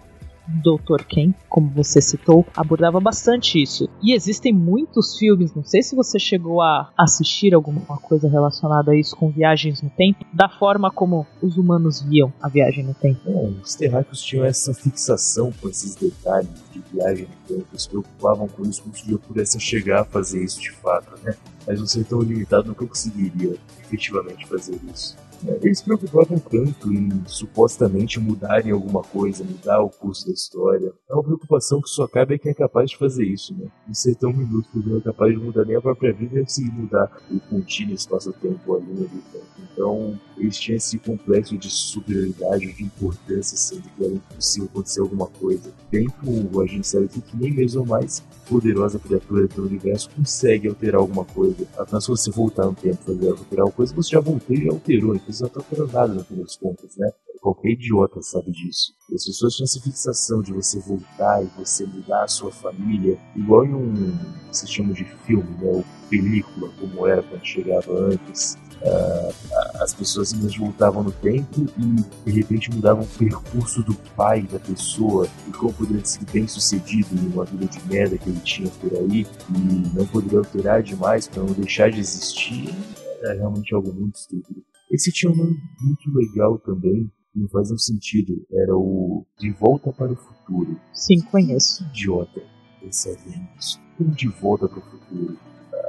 Dr. 0.63 1.05
Ken, 1.09 1.33
como 1.49 1.71
você 1.71 2.01
citou, 2.01 2.47
abordava 2.57 3.01
bastante 3.01 3.63
isso. 3.63 3.89
E 4.03 4.15
existem 4.15 4.53
muitos 4.53 5.17
filmes, 5.17 5.55
não 5.55 5.65
sei 5.65 5.83
se 5.83 5.95
você 5.95 6.19
chegou 6.19 6.61
a 6.61 6.91
assistir 6.97 7.55
alguma 7.55 7.81
coisa 7.99 8.29
relacionada 8.29 8.93
a 8.93 8.97
isso 8.97 9.17
com 9.17 9.31
viagens 9.31 9.83
no 9.83 9.91
tempo, 9.91 10.25
da 10.33 10.49
forma 10.49 10.91
como 10.91 11.27
os 11.43 11.57
humanos 11.57 12.01
viam 12.01 12.33
a 12.41 12.49
viagem 12.49 12.85
no 12.85 12.95
tempo. 12.95 13.21
Bom, 13.25 13.55
os 13.63 13.75
terráqueos 13.75 14.23
tinham 14.23 14.45
essa 14.45 14.75
fixação 14.75 15.53
com 15.61 15.69
esses 15.69 15.95
detalhes 15.95 16.49
de 16.73 16.83
viagem 16.93 17.27
no 17.29 17.57
tempo, 17.57 17.79
se 17.79 17.89
preocupavam 17.89 18.49
com 18.49 18.63
isso 18.63 18.83
como 18.83 18.95
se 18.95 19.19
pudesse 19.19 19.61
chegar 19.61 20.01
a 20.01 20.05
fazer 20.05 20.43
isso 20.43 20.61
de 20.61 20.73
fato, 20.73 21.13
né? 21.23 21.35
Mas 21.67 21.81
um 21.81 21.87
ser 21.87 22.05
tão 22.05 22.21
limitado 22.21 22.69
nunca 22.69 22.87
conseguiria 22.87 23.57
efetivamente 23.83 24.47
fazer 24.47 24.79
isso. 24.93 25.17
Eles 25.63 25.79
se 25.79 25.85
preocupavam 25.85 26.39
tanto 26.39 26.93
em 26.93 27.23
supostamente 27.27 28.21
mudarem 28.21 28.73
alguma 28.73 29.03
coisa, 29.03 29.45
mudar 29.45 29.81
o 29.83 29.91
curso 29.91 30.27
da 30.27 30.33
história. 30.33 30.93
É 31.09 31.15
uma 31.15 31.23
preocupação 31.23 31.81
que 31.81 31.89
só 31.89 32.07
cabe 32.07 32.35
a 32.35 32.39
quem 32.39 32.53
é 32.53 32.55
capaz 32.55 32.91
de 32.91 32.97
fazer 32.97 33.25
isso, 33.25 33.55
né? 33.55 33.67
Ser 33.93 34.15
tão 34.15 34.33
minúsculo 34.33 34.85
não 34.87 34.99
é 34.99 35.01
capaz 35.01 35.33
de 35.33 35.39
mudar 35.39 35.65
nem 35.65 35.77
a 35.77 35.81
própria 35.81 36.13
vida 36.13 36.39
e 36.39 36.43
conseguir 36.43 36.73
mudar 36.73 37.11
o 37.31 37.41
contínuo 37.41 37.95
espaço-tempo, 37.95 38.75
a 38.75 38.79
linha 38.79 39.09
do 39.09 39.23
tempo. 39.33 39.47
Então, 39.73 40.19
eles 40.37 40.59
tinham 40.59 40.77
esse 40.77 40.99
complexo 40.99 41.57
de 41.57 41.71
superioridade, 41.71 42.73
de 42.73 42.85
importância, 42.85 43.57
sendo 43.57 43.83
que 43.97 44.05
era 44.05 44.15
impossível 44.15 44.69
acontecer 44.71 45.01
alguma 45.01 45.27
coisa. 45.27 45.73
Tempo, 45.91 46.61
a 46.61 46.67
gente 46.67 46.87
sabe 46.87 47.09
que 47.09 47.23
nem 47.35 47.53
mesmo 47.53 47.87
mais 47.87 48.23
poderosa 48.49 48.99
criatura 48.99 49.47
do 49.47 49.65
universo 49.65 50.11
consegue 50.11 50.69
alterar 50.69 51.01
alguma 51.01 51.25
coisa. 51.25 51.67
Apenas 51.79 52.05
se 52.05 52.11
você 52.11 52.31
voltar 52.31 52.67
no 52.67 52.75
tempo 52.75 52.97
fazer 53.05 53.31
alterar 53.31 53.63
alguma 53.63 53.77
coisa, 53.77 53.95
você 53.95 54.11
já 54.11 54.21
voltou 54.21 54.57
e 54.57 54.65
já 54.65 54.71
alterou, 54.71 55.15
então 55.15 55.30
não 55.39 55.49
está 55.49 55.87
nada 55.93 56.15
no 56.15 56.25
fim 56.25 56.37
das 56.37 56.57
contas, 56.57 56.97
né? 56.97 57.11
Qualquer 57.41 57.71
idiota 57.71 58.21
sabe 58.21 58.51
disso. 58.51 58.93
E 59.11 59.15
as 59.15 59.25
pessoas 59.25 59.55
tinham 59.55 59.65
essa 59.65 59.81
fixação 59.81 60.43
de 60.43 60.53
você 60.53 60.79
voltar 60.81 61.43
e 61.43 61.47
você 61.59 61.87
mudar 61.87 62.25
a 62.25 62.29
sua 62.29 62.51
família, 62.51 63.19
igual 63.35 63.65
em 63.65 63.75
um 63.75 64.19
se 64.53 64.67
chama 64.67 64.93
de 64.93 65.05
filme, 65.27 65.49
né? 65.59 65.71
Ou 65.71 65.85
película, 66.09 66.71
como 66.79 67.07
era 67.07 67.23
quando 67.23 67.45
chegava 67.45 67.93
antes. 67.93 68.59
Uh, 68.83 69.83
as 69.83 69.93
pessoas 69.93 70.31
simplesmente 70.31 70.59
voltavam 70.59 71.03
no 71.03 71.13
tempo 71.13 71.67
e 71.79 72.31
de 72.31 72.39
repente 72.39 72.71
mudavam 72.71 73.05
o 73.05 73.19
percurso 73.19 73.83
do 73.83 73.95
pai 74.17 74.43
da 74.43 74.59
pessoa 74.59 75.29
e 75.47 75.53
como 75.53 75.71
poderia 75.75 76.05
ser 76.05 76.25
bem 76.33 76.49
sucedido 76.49 77.09
em 77.15 77.27
uma 77.31 77.45
vida 77.45 77.67
de 77.67 77.87
merda 77.87 78.17
que 78.17 78.31
ele 78.31 78.41
tinha 78.41 78.71
por 78.81 78.91
aí 78.95 79.27
e 79.55 79.95
não 79.95 80.07
poderia 80.07 80.39
alterar 80.39 80.83
demais 80.83 81.29
para 81.29 81.43
não 81.43 81.53
deixar 81.53 81.91
de 81.91 82.01
existir 82.01 82.75
era 83.23 83.35
realmente 83.35 83.75
algo 83.75 83.93
muito 83.93 84.17
estúpido. 84.17 84.65
Esse 84.91 85.13
tinha 85.13 85.31
um 85.31 85.37
nome 85.37 85.57
muito 85.81 86.13
legal 86.13 86.59
também, 86.59 87.11
não 87.35 87.49
fazia 87.49 87.79
sentido, 87.79 88.45
era 88.53 88.77
o 88.77 89.25
De 89.39 89.51
Volta 89.53 89.93
para 89.93 90.13
o 90.13 90.17
Futuro. 90.17 90.81
Sim, 90.93 91.21
conheço. 91.21 91.85
Idiota, 91.85 92.43
percebem 92.81 93.49
isso. 93.59 93.81
Como 93.97 94.11
De 94.11 94.27
Volta 94.29 94.69
para 94.69 94.79
o 94.79 94.83
Futuro? 94.83 95.39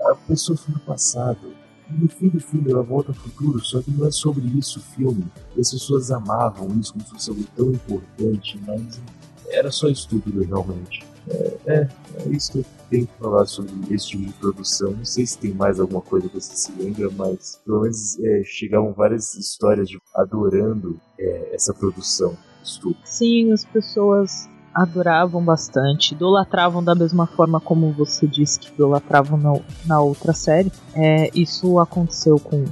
A 0.05 0.15
pessoa 0.15 0.57
foi 0.57 0.73
no 0.73 0.79
passado, 0.81 1.53
no 1.89 2.07
fim 2.07 2.29
do 2.29 2.39
filme 2.39 2.71
ela 2.71 2.83
volta 2.83 3.11
ao 3.11 3.15
futuro, 3.15 3.59
só 3.59 3.81
que 3.81 3.91
não 3.91 4.07
é 4.07 4.11
sobre 4.11 4.45
isso 4.57 4.79
o 4.79 4.81
filme. 4.81 5.25
E 5.55 5.61
as 5.61 5.71
pessoas 5.71 6.11
amavam 6.11 6.67
isso 6.79 6.93
como 6.93 7.05
se 7.05 7.11
fosse 7.11 7.29
algo 7.29 7.43
tão 7.55 7.71
importante, 7.71 8.59
mas 8.65 9.01
era 9.49 9.71
só 9.71 9.89
estúpido 9.89 10.43
realmente. 10.43 11.03
É, 11.27 11.57
é, 11.67 11.89
é 12.19 12.29
isso 12.29 12.51
que 12.51 12.59
eu 12.59 12.65
tenho 12.91 13.07
que 13.07 13.13
falar 13.17 13.45
sobre 13.45 13.71
esse 13.89 14.09
tipo 14.09 14.25
de 14.25 14.33
produção. 14.33 14.91
Não 14.91 15.05
sei 15.05 15.25
se 15.25 15.37
tem 15.37 15.53
mais 15.53 15.79
alguma 15.79 16.01
coisa 16.01 16.27
que 16.27 16.39
você 16.39 16.53
se 16.53 16.71
lembra, 16.73 17.09
mas 17.17 17.59
pelo 17.65 17.81
menos 17.81 18.19
é, 18.19 18.43
chegavam 18.43 18.91
várias 18.93 19.33
histórias 19.33 19.87
de, 19.87 19.97
adorando 20.13 20.99
é, 21.17 21.55
essa 21.55 21.73
produção. 21.73 22.37
Sim, 23.05 23.53
as 23.53 23.63
pessoas 23.63 24.49
adoravam 24.73 25.43
bastante, 25.43 26.13
idolatravam 26.13 26.83
da 26.83 26.93
mesma 26.93 27.25
forma 27.25 27.59
como 27.59 27.91
você 27.91 28.27
disse 28.27 28.59
que 28.59 28.73
idolatravam 28.73 29.37
na, 29.37 29.59
na 29.85 30.01
outra 30.01 30.33
série. 30.33 30.71
É, 30.93 31.29
isso 31.33 31.79
aconteceu 31.79 32.37
com, 32.39 32.65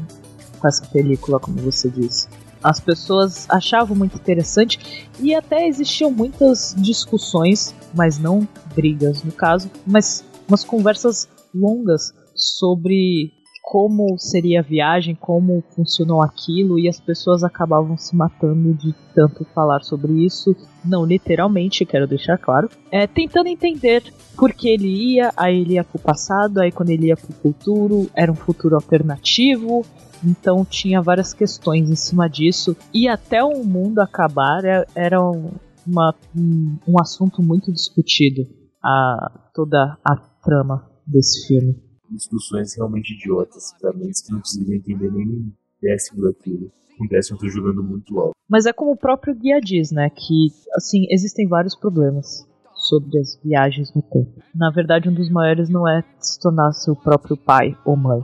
com 0.59 0.67
essa 0.67 0.85
película, 0.87 1.39
como 1.39 1.57
você 1.57 1.89
disse. 1.89 2.27
As 2.63 2.79
pessoas 2.79 3.47
achavam 3.49 3.95
muito 3.95 4.17
interessante 4.17 5.07
e 5.19 5.33
até 5.33 5.67
existiam 5.67 6.11
muitas 6.11 6.75
discussões, 6.77 7.73
mas 7.95 8.19
não 8.19 8.47
brigas 8.75 9.23
no 9.23 9.31
caso, 9.31 9.69
mas 9.85 10.23
umas 10.47 10.63
conversas 10.63 11.27
longas 11.53 12.13
sobre 12.35 13.31
como 13.69 14.17
seria 14.17 14.61
a 14.61 14.63
viagem, 14.63 15.13
como 15.13 15.63
funcionou 15.75 16.23
aquilo, 16.23 16.79
e 16.79 16.89
as 16.89 16.99
pessoas 16.99 17.43
acabavam 17.43 17.95
se 17.95 18.15
matando 18.15 18.73
de 18.73 18.95
tanto 19.13 19.45
falar 19.53 19.81
sobre 19.83 20.25
isso. 20.25 20.55
Não 20.83 21.05
literalmente, 21.05 21.85
quero 21.85 22.07
deixar 22.07 22.39
claro. 22.39 22.67
É, 22.91 23.05
tentando 23.05 23.45
entender 23.45 24.11
por 24.35 24.53
que 24.53 24.69
ele 24.69 24.87
ia, 24.87 25.31
aí 25.37 25.61
ele 25.61 25.73
ia 25.75 25.83
pro 25.83 25.99
passado, 25.99 26.59
aí 26.59 26.71
quando 26.71 26.89
ele 26.89 27.09
ia 27.09 27.15
pro 27.15 27.31
futuro, 27.31 28.09
era 28.15 28.31
um 28.31 28.35
futuro 28.35 28.73
alternativo. 28.73 29.85
Então 30.25 30.65
tinha 30.65 30.99
várias 30.99 31.31
questões 31.31 31.91
em 31.91 31.95
cima 31.95 32.27
disso. 32.27 32.75
E 32.91 33.07
até 33.07 33.43
o 33.43 33.63
mundo 33.63 33.99
acabar 33.99 34.65
é, 34.65 34.83
era 34.95 35.21
uma, 35.21 36.15
um, 36.35 36.75
um 36.87 36.99
assunto 36.99 37.43
muito 37.43 37.71
discutido. 37.71 38.47
A, 38.83 39.31
toda 39.53 39.95
a 40.03 40.15
trama 40.41 40.89
desse 41.05 41.45
filme 41.45 41.88
discussões 42.11 42.75
realmente 42.75 43.13
idiotas, 43.13 43.73
para 43.79 43.93
mim, 43.93 44.09
que 44.09 44.31
não 44.31 44.39
conseguiam 44.39 44.77
entender 44.77 45.11
nem 45.11 45.53
décimo 45.81 46.23
daquilo. 46.23 46.71
Um 47.01 47.07
décimo 47.07 47.37
eu 47.37 47.41
tô 47.41 47.49
jogando 47.49 47.83
muito 47.83 48.19
alto. 48.19 48.33
Mas 48.49 48.65
é 48.65 48.73
como 48.73 48.91
o 48.91 48.97
próprio 48.97 49.33
guia 49.35 49.59
diz, 49.61 49.91
né? 49.91 50.09
Que, 50.09 50.47
assim, 50.75 51.05
existem 51.09 51.47
vários 51.47 51.75
problemas 51.75 52.45
sobre 52.73 53.19
as 53.19 53.39
viagens 53.43 53.93
no 53.93 54.01
tempo. 54.01 54.41
Na 54.53 54.71
verdade, 54.71 55.07
um 55.07 55.13
dos 55.13 55.29
maiores 55.29 55.69
não 55.69 55.87
é 55.87 56.03
se 56.19 56.39
tornar 56.39 56.71
seu 56.73 56.95
próprio 56.95 57.37
pai 57.37 57.77
ou 57.85 57.95
mãe. 57.95 58.21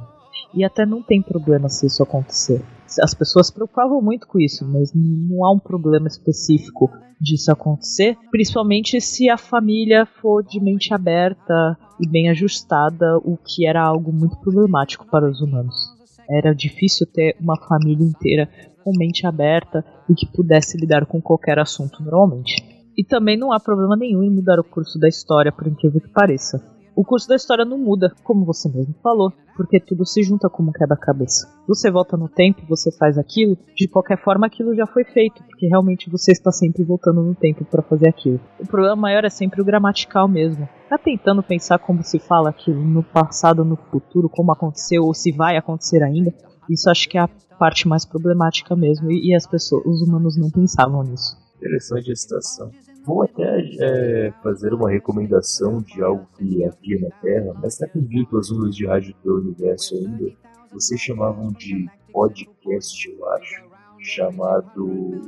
E 0.54 0.63
até 0.63 0.86
não 0.86 1.02
tem 1.02 1.21
problema 1.21 1.69
se 1.69 1.86
isso 1.86 2.02
acontecer. 2.02 2.62
As 3.02 3.13
pessoas 3.13 3.48
se 3.48 3.54
preocupavam 3.54 4.02
muito 4.02 4.28
com 4.28 4.39
isso, 4.39 4.65
mas 4.67 4.91
não 4.93 5.43
há 5.43 5.52
um 5.52 5.60
problema 5.60 6.08
específico 6.08 6.91
disso 7.19 7.52
acontecer, 7.52 8.17
principalmente 8.30 9.00
se 9.02 9.30
a 9.30 9.38
família 9.38 10.06
for 10.06 10.43
de 10.43 10.62
mente 10.62 10.93
aberta 10.93 11.78
e 12.00 12.08
bem 12.08 12.30
ajustada, 12.30 13.17
o 13.24 13.38
que 13.38 13.67
era 13.67 13.82
algo 13.82 14.12
muito 14.12 14.38
problemático 14.38 15.06
para 15.10 15.30
os 15.30 15.41
humanos. 15.41 15.76
Era 16.30 16.54
difícil 16.54 17.08
ter 17.12 17.36
uma 17.39 17.56
família 17.67 18.06
inteira 18.06 18.50
com 18.84 18.91
mente 18.98 19.26
aberta 19.26 19.84
e 20.10 20.13
que 20.13 20.28
pudesse 20.28 20.78
lidar 20.78 21.06
com 21.06 21.21
qualquer 21.21 21.58
assunto 21.60 22.04
normalmente. 22.04 22.56
E 22.98 23.04
também 23.04 23.38
não 23.38 23.52
há 23.52 23.60
problema 23.60 23.95
nenhum 23.95 24.24
em 24.24 24.30
mudar 24.30 24.60
o 24.60 24.63
curso 24.63 25.00
da 25.00 25.08
história, 25.08 25.52
por 25.52 25.67
incrível 25.67 26.00
que 26.00 26.10
pareça 26.10 26.74
o 26.95 27.03
curso 27.03 27.27
da 27.27 27.36
história 27.36 27.65
não 27.65 27.77
muda, 27.77 28.13
como 28.23 28.45
você 28.45 28.69
mesmo 28.69 28.95
falou, 29.03 29.31
porque 29.55 29.79
tudo 29.79 30.05
se 30.05 30.23
junta 30.23 30.49
como 30.49 30.69
um 30.69 30.71
quebra-cabeça. 30.71 31.53
Você 31.67 31.91
volta 31.91 32.15
no 32.15 32.29
tempo, 32.29 32.62
você 32.67 32.91
faz 32.91 33.17
aquilo, 33.17 33.58
de 33.75 33.88
qualquer 33.88 34.17
forma 34.23 34.47
aquilo 34.47 34.73
já 34.73 34.86
foi 34.86 35.03
feito, 35.03 35.43
porque 35.43 35.67
realmente 35.67 36.10
você 36.10 36.31
está 36.31 36.51
sempre 36.51 36.84
voltando 36.84 37.21
no 37.21 37.36
tempo 37.36 37.65
para 37.65 37.81
fazer 37.81 38.08
aquilo. 38.08 38.39
O 38.60 38.65
problema 38.65 38.95
maior 38.95 39.25
é 39.25 39.29
sempre 39.29 39.62
o 39.62 39.65
gramatical 39.65 40.27
mesmo. 40.27 40.67
Tá 40.89 40.97
tentando 40.97 41.43
pensar 41.43 41.79
como 41.79 42.03
se 42.03 42.17
fala 42.17 42.49
aquilo 42.49 42.84
no 42.84 43.03
passado, 43.03 43.65
no 43.65 43.75
futuro, 43.75 44.29
como 44.29 44.53
aconteceu 44.53 45.03
ou 45.03 45.13
se 45.13 45.31
vai 45.31 45.58
acontecer 45.58 46.01
ainda. 46.01 46.34
Isso 46.69 46.89
acho 46.89 47.10
que 47.10 47.17
é 47.17 47.21
a 47.21 47.29
parte 47.60 47.88
mais 47.88 48.05
problemática 48.05 48.75
mesmo, 48.75 49.12
e, 49.12 49.31
e 49.31 49.36
as 49.36 49.45
pessoas, 49.45 49.86
os 49.86 50.01
humanos 50.01 50.38
não 50.38 50.49
pensavam 50.49 51.03
nisso. 51.03 51.38
Interessante 51.58 52.12
a 52.12 52.15
situação. 52.15 52.71
Vou 53.06 53.22
até 53.22 53.62
é, 53.82 54.34
fazer 54.41 54.74
uma 54.74 54.89
recomendação 54.89 55.80
de 55.80 56.02
algo 56.02 56.28
que 56.36 56.65
havia 56.65 57.00
na 57.00 57.10
Terra, 57.22 57.54
mas 57.62 57.74
está 57.74 57.88
perdido 57.88 58.26
pelas 58.28 58.52
ondas 58.52 58.76
de 58.76 58.88
rádio 58.88 59.15
do 59.24 59.36
universo 59.41 59.96
ainda. 59.96 60.34
Vocês 60.74 61.00
chamavam 61.00 61.52
de 61.52 61.88
podcast, 62.12 63.08
eu 63.08 63.30
acho, 63.34 63.63
chamado 64.00 65.22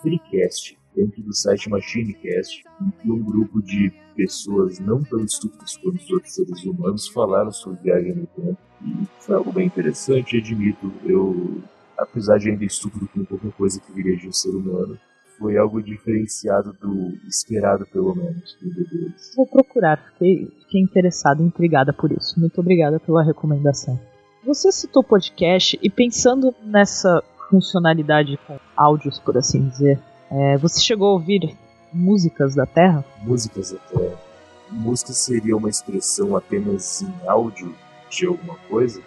Freecast, 0.00 0.78
dentro 0.94 1.22
do 1.22 1.34
site 1.34 1.68
MachineCast, 1.68 2.62
em 2.80 2.90
que 2.90 3.10
um 3.10 3.22
grupo 3.22 3.60
de 3.60 3.92
pessoas 4.14 4.78
não 4.78 5.02
tão 5.02 5.18
estúpidas 5.24 5.76
quanto 5.78 5.96
os 5.96 6.10
outros 6.10 6.34
seres 6.34 6.64
humanos 6.64 7.08
falaram 7.08 7.50
sobre 7.50 7.82
viagem 7.82 8.14
no 8.14 8.26
tempo. 8.28 8.58
E 8.80 9.06
foi 9.18 9.34
algo 9.34 9.52
bem 9.52 9.66
interessante, 9.66 10.36
admito. 10.36 10.92
Eu, 11.04 11.60
apesar 11.98 12.38
de 12.38 12.50
ainda 12.50 12.64
estúpido 12.64 13.08
com 13.08 13.24
qualquer 13.24 13.52
coisa 13.52 13.80
que 13.80 13.92
viria 13.92 14.16
de 14.16 14.28
um 14.28 14.32
ser 14.32 14.50
humano, 14.50 14.96
foi 15.44 15.58
algo 15.58 15.82
diferenciado 15.82 16.72
do 16.80 17.12
esperado, 17.28 17.84
pelo 17.84 18.14
menos, 18.14 18.56
do 18.62 18.88
deles. 18.88 19.34
Vou 19.36 19.46
procurar, 19.46 19.98
fiquei, 19.98 20.50
fiquei 20.60 20.80
interessada 20.80 21.42
e 21.42 21.44
intrigada 21.44 21.92
por 21.92 22.10
isso. 22.10 22.40
Muito 22.40 22.58
obrigada 22.62 22.98
pela 22.98 23.22
recomendação. 23.22 24.00
Você 24.42 24.72
citou 24.72 25.04
podcast 25.04 25.78
e 25.82 25.90
pensando 25.90 26.54
nessa 26.62 27.22
funcionalidade 27.50 28.38
com 28.46 28.58
áudios, 28.74 29.18
por 29.18 29.36
assim 29.36 29.68
dizer, 29.68 30.00
é, 30.30 30.56
você 30.56 30.80
chegou 30.80 31.08
a 31.08 31.12
ouvir 31.12 31.54
músicas 31.92 32.54
da 32.54 32.64
Terra? 32.64 33.04
Músicas 33.22 33.72
da 33.72 33.78
Terra. 33.80 34.18
Música 34.70 35.12
seria 35.12 35.54
uma 35.54 35.68
expressão 35.68 36.34
apenas 36.34 37.02
em 37.02 37.28
áudio 37.28 37.74
de 38.08 38.26
alguma 38.26 38.56
coisa? 38.70 38.98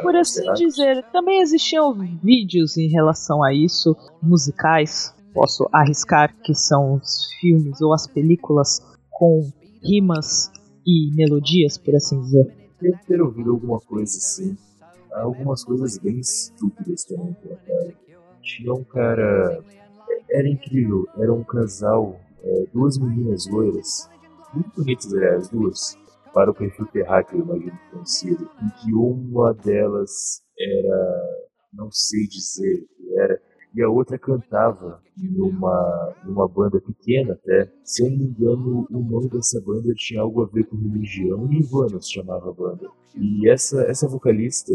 Por 0.00 0.16
assim 0.16 0.50
dizer, 0.54 1.04
também 1.12 1.42
existiam 1.42 1.92
vídeos 1.92 2.78
em 2.78 2.88
relação 2.88 3.44
a 3.44 3.52
isso, 3.52 3.94
musicais 4.22 5.14
posso 5.32 5.68
arriscar 5.72 6.34
que 6.42 6.54
são 6.54 6.94
os 6.94 7.32
filmes 7.40 7.80
ou 7.80 7.92
as 7.92 8.06
películas 8.06 8.80
com 9.10 9.50
rimas 9.82 10.50
e 10.86 11.14
melodias, 11.14 11.78
por 11.78 11.94
assim 11.94 12.20
dizer. 12.20 12.54
Deve 12.80 12.98
ter 13.06 13.22
ouvido 13.22 13.50
alguma 13.52 13.78
coisa 13.80 14.16
assim. 14.16 14.56
Há 15.12 15.22
algumas 15.22 15.64
coisas 15.64 15.98
bem 15.98 16.18
estúpidas 16.18 17.04
também, 17.04 17.34
cara. 17.34 17.94
Tinha 18.42 18.72
um 18.72 18.84
cara. 18.84 19.62
Era 20.30 20.48
incrível, 20.48 21.06
era 21.18 21.32
um 21.32 21.44
casal, 21.44 22.18
é, 22.42 22.66
duas 22.72 22.98
meninas 22.98 23.46
loiras, 23.46 24.08
muito 24.54 24.70
bonitas, 24.76 25.12
aliás, 25.12 25.48
duas, 25.48 25.96
para 26.32 26.50
o 26.50 26.54
perfil 26.54 26.86
terráqueo, 26.86 27.38
eu 27.38 27.44
imagino 27.44 27.78
conhecido, 27.90 28.50
em 28.62 28.68
que 28.80 28.94
uma 28.94 29.52
delas 29.52 30.42
era, 30.58 31.46
não 31.72 31.90
sei 31.90 32.26
dizer 32.26 32.82
o 32.82 32.96
que 32.96 33.18
era, 33.18 33.40
e 33.74 33.82
a 33.82 33.88
outra 33.88 34.18
cantava 34.18 35.00
numa, 35.16 36.14
numa 36.24 36.48
banda 36.48 36.80
pequena 36.80 37.34
até. 37.34 37.70
Se 37.84 38.04
eu 38.04 38.10
não 38.10 38.18
me 38.18 38.24
engano, 38.24 38.86
o 38.90 38.98
nome 38.98 39.28
dessa 39.28 39.60
banda 39.60 39.92
tinha 39.94 40.20
algo 40.20 40.42
a 40.42 40.46
ver 40.46 40.64
com 40.64 40.76
religião. 40.76 41.46
Nirvana 41.46 42.00
se 42.00 42.12
chamava 42.12 42.50
a 42.50 42.52
banda. 42.52 42.88
E 43.16 43.48
essa, 43.48 43.82
essa 43.82 44.08
vocalista 44.08 44.72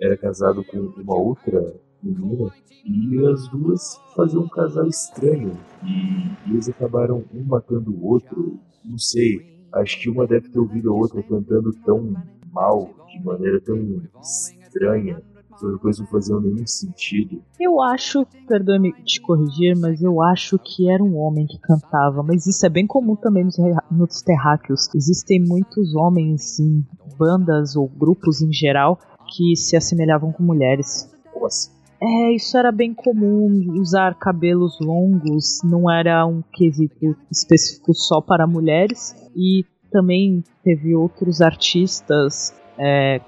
era 0.00 0.16
casado 0.16 0.64
com 0.64 0.78
uma 0.78 1.16
outra 1.16 1.74
menina 2.02 2.50
e 2.84 3.26
as 3.26 3.48
duas 3.48 4.00
faziam 4.16 4.42
um 4.42 4.48
casal 4.48 4.86
estranho. 4.86 5.56
E 5.84 6.50
eles 6.50 6.68
acabaram 6.68 7.24
um 7.32 7.44
matando 7.44 7.94
o 7.94 8.06
outro. 8.06 8.58
Não 8.84 8.98
sei, 8.98 9.40
acho 9.74 10.00
que 10.00 10.10
uma 10.10 10.26
deve 10.26 10.48
ter 10.48 10.58
ouvido 10.58 10.90
a 10.90 10.94
outra 10.94 11.22
cantando 11.22 11.70
tão 11.84 12.14
mal, 12.50 12.90
de 13.08 13.24
maneira 13.24 13.60
tão 13.60 14.02
estranha, 14.20 15.22
as 15.54 15.80
coisas 15.80 16.00
não 16.00 16.06
faziam 16.06 16.40
nenhum 16.40 16.66
sentido. 16.66 17.42
Eu 17.60 17.80
acho, 17.80 18.26
perdoe-me 18.46 18.92
te 19.04 19.20
corrigir, 19.20 19.76
mas 19.78 20.02
eu 20.02 20.22
acho 20.22 20.58
que 20.58 20.90
era 20.90 21.02
um 21.02 21.16
homem 21.18 21.46
que 21.46 21.58
cantava. 21.58 22.22
Mas 22.22 22.46
isso 22.46 22.64
é 22.64 22.68
bem 22.68 22.86
comum 22.86 23.16
também 23.16 23.44
nos, 23.44 23.56
nos 23.90 24.22
terráqueos. 24.22 24.88
Existem 24.94 25.40
muitos 25.40 25.94
homens 25.94 26.58
em 26.58 26.84
bandas 27.18 27.76
ou 27.76 27.88
grupos 27.88 28.40
em 28.40 28.52
geral 28.52 28.98
que 29.34 29.56
se 29.56 29.76
assemelhavam 29.76 30.32
com 30.32 30.42
mulheres. 30.42 31.10
Como 31.32 31.46
assim? 31.46 31.70
É, 32.02 32.34
isso 32.34 32.58
era 32.58 32.72
bem 32.72 32.92
comum, 32.92 33.78
usar 33.80 34.16
cabelos 34.16 34.76
longos 34.80 35.60
não 35.62 35.88
era 35.88 36.26
um 36.26 36.42
quesito 36.52 37.16
específico 37.30 37.94
só 37.94 38.20
para 38.20 38.46
mulheres. 38.46 39.14
E 39.36 39.64
também 39.90 40.42
teve 40.64 40.96
outros 40.96 41.40
artistas 41.40 42.52
é, 42.76 43.20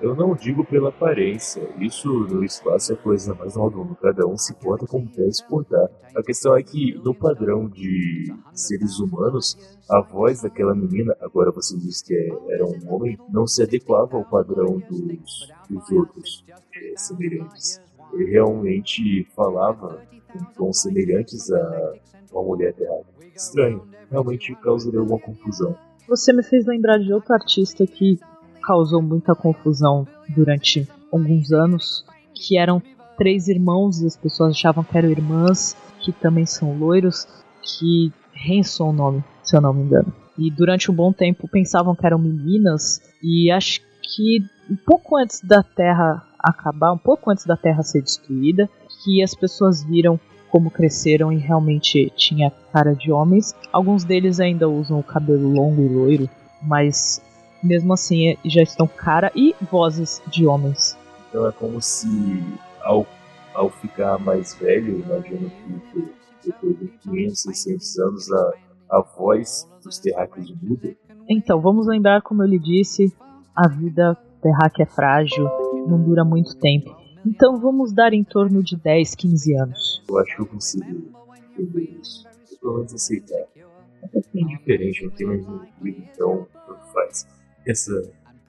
eu 0.00 0.14
não 0.14 0.34
digo 0.34 0.64
pela 0.64 0.88
aparência, 0.88 1.68
isso 1.78 2.08
no 2.08 2.44
espaço 2.44 2.92
é 2.92 2.96
coisa 2.96 3.34
mais 3.34 3.56
normal 3.56 3.96
cada 4.00 4.26
um 4.26 4.36
se 4.36 4.54
porta 4.54 4.86
como 4.86 5.08
quer 5.08 5.30
se 5.32 5.46
portar. 5.46 5.88
A 6.16 6.22
questão 6.22 6.56
é 6.56 6.62
que, 6.62 6.94
no 7.04 7.14
padrão 7.14 7.68
de 7.68 8.32
seres 8.52 8.98
humanos, 8.98 9.56
a 9.90 10.00
voz 10.00 10.42
daquela 10.42 10.74
menina, 10.74 11.14
agora 11.20 11.50
você 11.50 11.76
diz 11.76 12.02
que 12.02 12.14
é, 12.14 12.54
era 12.54 12.64
um 12.64 12.92
homem, 12.92 13.18
não 13.30 13.46
se 13.46 13.62
adequava 13.62 14.16
ao 14.16 14.24
padrão 14.24 14.78
dos, 14.88 15.52
dos 15.68 15.90
outros 15.90 16.44
é, 16.74 16.96
semelhantes. 16.96 17.80
Ele 18.12 18.30
realmente 18.30 19.24
falava 19.36 20.00
com 20.32 20.44
tons 20.54 20.82
semelhantes 20.82 21.50
a 21.50 21.94
uma 22.32 22.42
mulher 22.42 22.74
errada. 22.78 23.04
Estranho, 23.34 23.82
realmente 24.10 24.54
causaria 24.56 25.00
alguma 25.00 25.18
confusão. 25.18 25.76
Você 26.08 26.32
me 26.32 26.42
fez 26.42 26.64
lembrar 26.66 26.98
de 26.98 27.12
outro 27.12 27.34
artista 27.34 27.86
que 27.86 28.18
causou 28.68 29.00
muita 29.00 29.34
confusão 29.34 30.06
durante 30.28 30.86
alguns 31.10 31.50
anos, 31.50 32.04
que 32.34 32.58
eram 32.58 32.82
três 33.16 33.48
irmãos 33.48 34.02
e 34.02 34.06
as 34.06 34.14
pessoas 34.14 34.50
achavam 34.50 34.84
que 34.84 34.98
eram 34.98 35.08
irmãs, 35.08 35.74
que 36.00 36.12
também 36.12 36.44
são 36.44 36.76
loiros, 36.78 37.26
que 37.62 38.12
Hanson 38.46 38.90
o 38.90 38.92
nome, 38.92 39.24
se 39.42 39.56
eu 39.56 39.62
não 39.62 39.72
me 39.72 39.84
engano. 39.84 40.12
E 40.36 40.50
durante 40.50 40.90
um 40.90 40.94
bom 40.94 41.14
tempo 41.14 41.48
pensavam 41.48 41.96
que 41.96 42.06
eram 42.06 42.18
meninas 42.18 43.00
e 43.22 43.50
acho 43.50 43.80
que 44.02 44.44
um 44.70 44.76
pouco 44.76 45.16
antes 45.16 45.40
da 45.40 45.62
Terra 45.62 46.22
acabar, 46.38 46.92
um 46.92 46.98
pouco 46.98 47.30
antes 47.30 47.46
da 47.46 47.56
Terra 47.56 47.82
ser 47.82 48.02
destruída, 48.02 48.68
que 49.02 49.22
as 49.22 49.34
pessoas 49.34 49.82
viram 49.82 50.20
como 50.50 50.70
cresceram 50.70 51.32
e 51.32 51.38
realmente 51.38 52.12
tinha 52.14 52.52
cara 52.70 52.94
de 52.94 53.10
homens. 53.10 53.54
Alguns 53.72 54.04
deles 54.04 54.38
ainda 54.38 54.68
usam 54.68 54.98
o 54.98 55.02
cabelo 55.02 55.48
longo 55.48 55.80
e 55.80 55.88
loiro, 55.88 56.30
mas 56.62 57.22
mesmo 57.62 57.92
assim 57.92 58.28
é, 58.28 58.36
já 58.44 58.62
estão 58.62 58.86
cara 58.86 59.30
e 59.34 59.54
vozes 59.70 60.22
de 60.28 60.46
homens. 60.46 60.96
Então 61.28 61.46
é 61.46 61.52
como 61.52 61.80
se 61.80 62.08
ao, 62.82 63.06
ao 63.54 63.70
ficar 63.70 64.18
mais 64.18 64.54
velho, 64.54 65.00
imagino 65.00 65.50
que 65.92 66.08
depois 66.44 66.78
de 66.78 66.88
500, 67.02 67.42
600 67.42 67.98
anos 67.98 68.32
a, 68.32 68.52
a 68.90 69.00
voz 69.00 69.68
dos 69.82 69.98
terráqueos 69.98 70.54
muda. 70.62 70.96
Então, 71.28 71.60
vamos 71.60 71.86
lembrar, 71.86 72.22
como 72.22 72.42
eu 72.42 72.46
lhe 72.46 72.58
disse, 72.58 73.12
a 73.54 73.68
vida 73.68 74.16
terráquea 74.40 74.84
é 74.84 74.86
frágil, 74.86 75.44
não 75.86 76.02
dura 76.02 76.24
muito 76.24 76.56
tempo. 76.56 76.96
Então 77.26 77.58
vamos 77.60 77.92
dar 77.92 78.12
em 78.14 78.24
torno 78.24 78.62
de 78.62 78.76
10, 78.76 79.14
15 79.14 79.54
anos. 79.56 80.02
Eu 80.08 80.18
acho 80.18 80.36
que 80.36 80.42
eu 80.42 80.46
consigo 80.46 80.84
entender 81.52 81.98
isso. 82.00 82.24
pelo 82.60 82.76
menos 82.76 82.94
aceitar. 82.94 83.44
Até 84.02 84.20
que 84.22 84.38
é 84.38 84.40
indiferente, 84.40 85.04
não 85.04 85.10
tem 85.10 85.26
mais 85.26 85.44
vida, 85.82 86.08
então 86.12 86.46
tanto 86.66 86.92
faz 86.92 87.26
essa, 87.66 87.92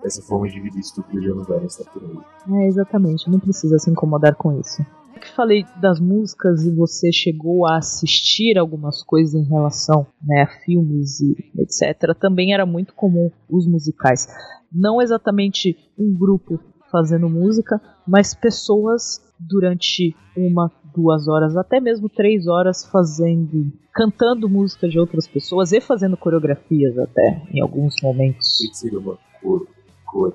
essa 0.04 0.22
forma 0.22 0.48
de 0.48 0.60
vida 0.60 0.78
estúpida 0.78 1.34
não 1.34 1.44
vai 1.44 1.66
estar 1.66 1.90
por 1.92 2.04
aí. 2.04 2.64
É, 2.64 2.68
exatamente, 2.68 3.30
não 3.30 3.40
precisa 3.40 3.78
se 3.80 3.90
incomodar 3.90 4.36
com 4.36 4.60
isso. 4.60 4.82
Eu 5.14 5.22
que 5.22 5.36
falei 5.36 5.66
das 5.82 6.00
músicas 6.00 6.66
e 6.66 6.74
você 6.74 7.12
chegou 7.12 7.68
a 7.68 7.78
assistir 7.78 8.58
algumas 8.58 9.04
coisas 9.04 9.34
em 9.36 9.44
relação 9.44 10.08
né, 10.24 10.44
a 10.44 10.48
filmes 10.64 11.20
e 11.20 11.36
etc. 11.58 12.18
Também 12.18 12.54
era 12.54 12.66
muito 12.66 12.94
comum 12.94 13.30
os 13.50 13.68
musicais. 13.68 14.28
Não 14.72 15.02
exatamente 15.02 15.76
um 15.98 16.14
grupo 16.18 16.60
fazendo 16.90 17.30
música, 17.30 17.82
mas 18.08 18.34
pessoas 18.34 19.22
durante 19.40 20.16
uma, 20.36 20.72
duas 20.96 21.28
horas, 21.28 21.56
até 21.56 21.80
mesmo 21.80 22.10
três 22.10 22.48
horas 22.48 22.86
fazendo, 22.86 23.72
cantando 23.94 24.50
música 24.50 24.88
de 24.88 25.00
outras 25.00 25.28
pessoas 25.28 25.72
e 25.72 25.82
fazendo 25.82 26.18
coreografias 26.18 26.98
até 26.98 27.42
em 27.54 27.62
alguns 27.62 27.96
momentos. 28.02 28.60
O 28.60 28.70
que 28.70 28.78
seria 28.78 29.00
uma 29.00 29.18
cor, 29.42 29.68
cor, 30.06 30.34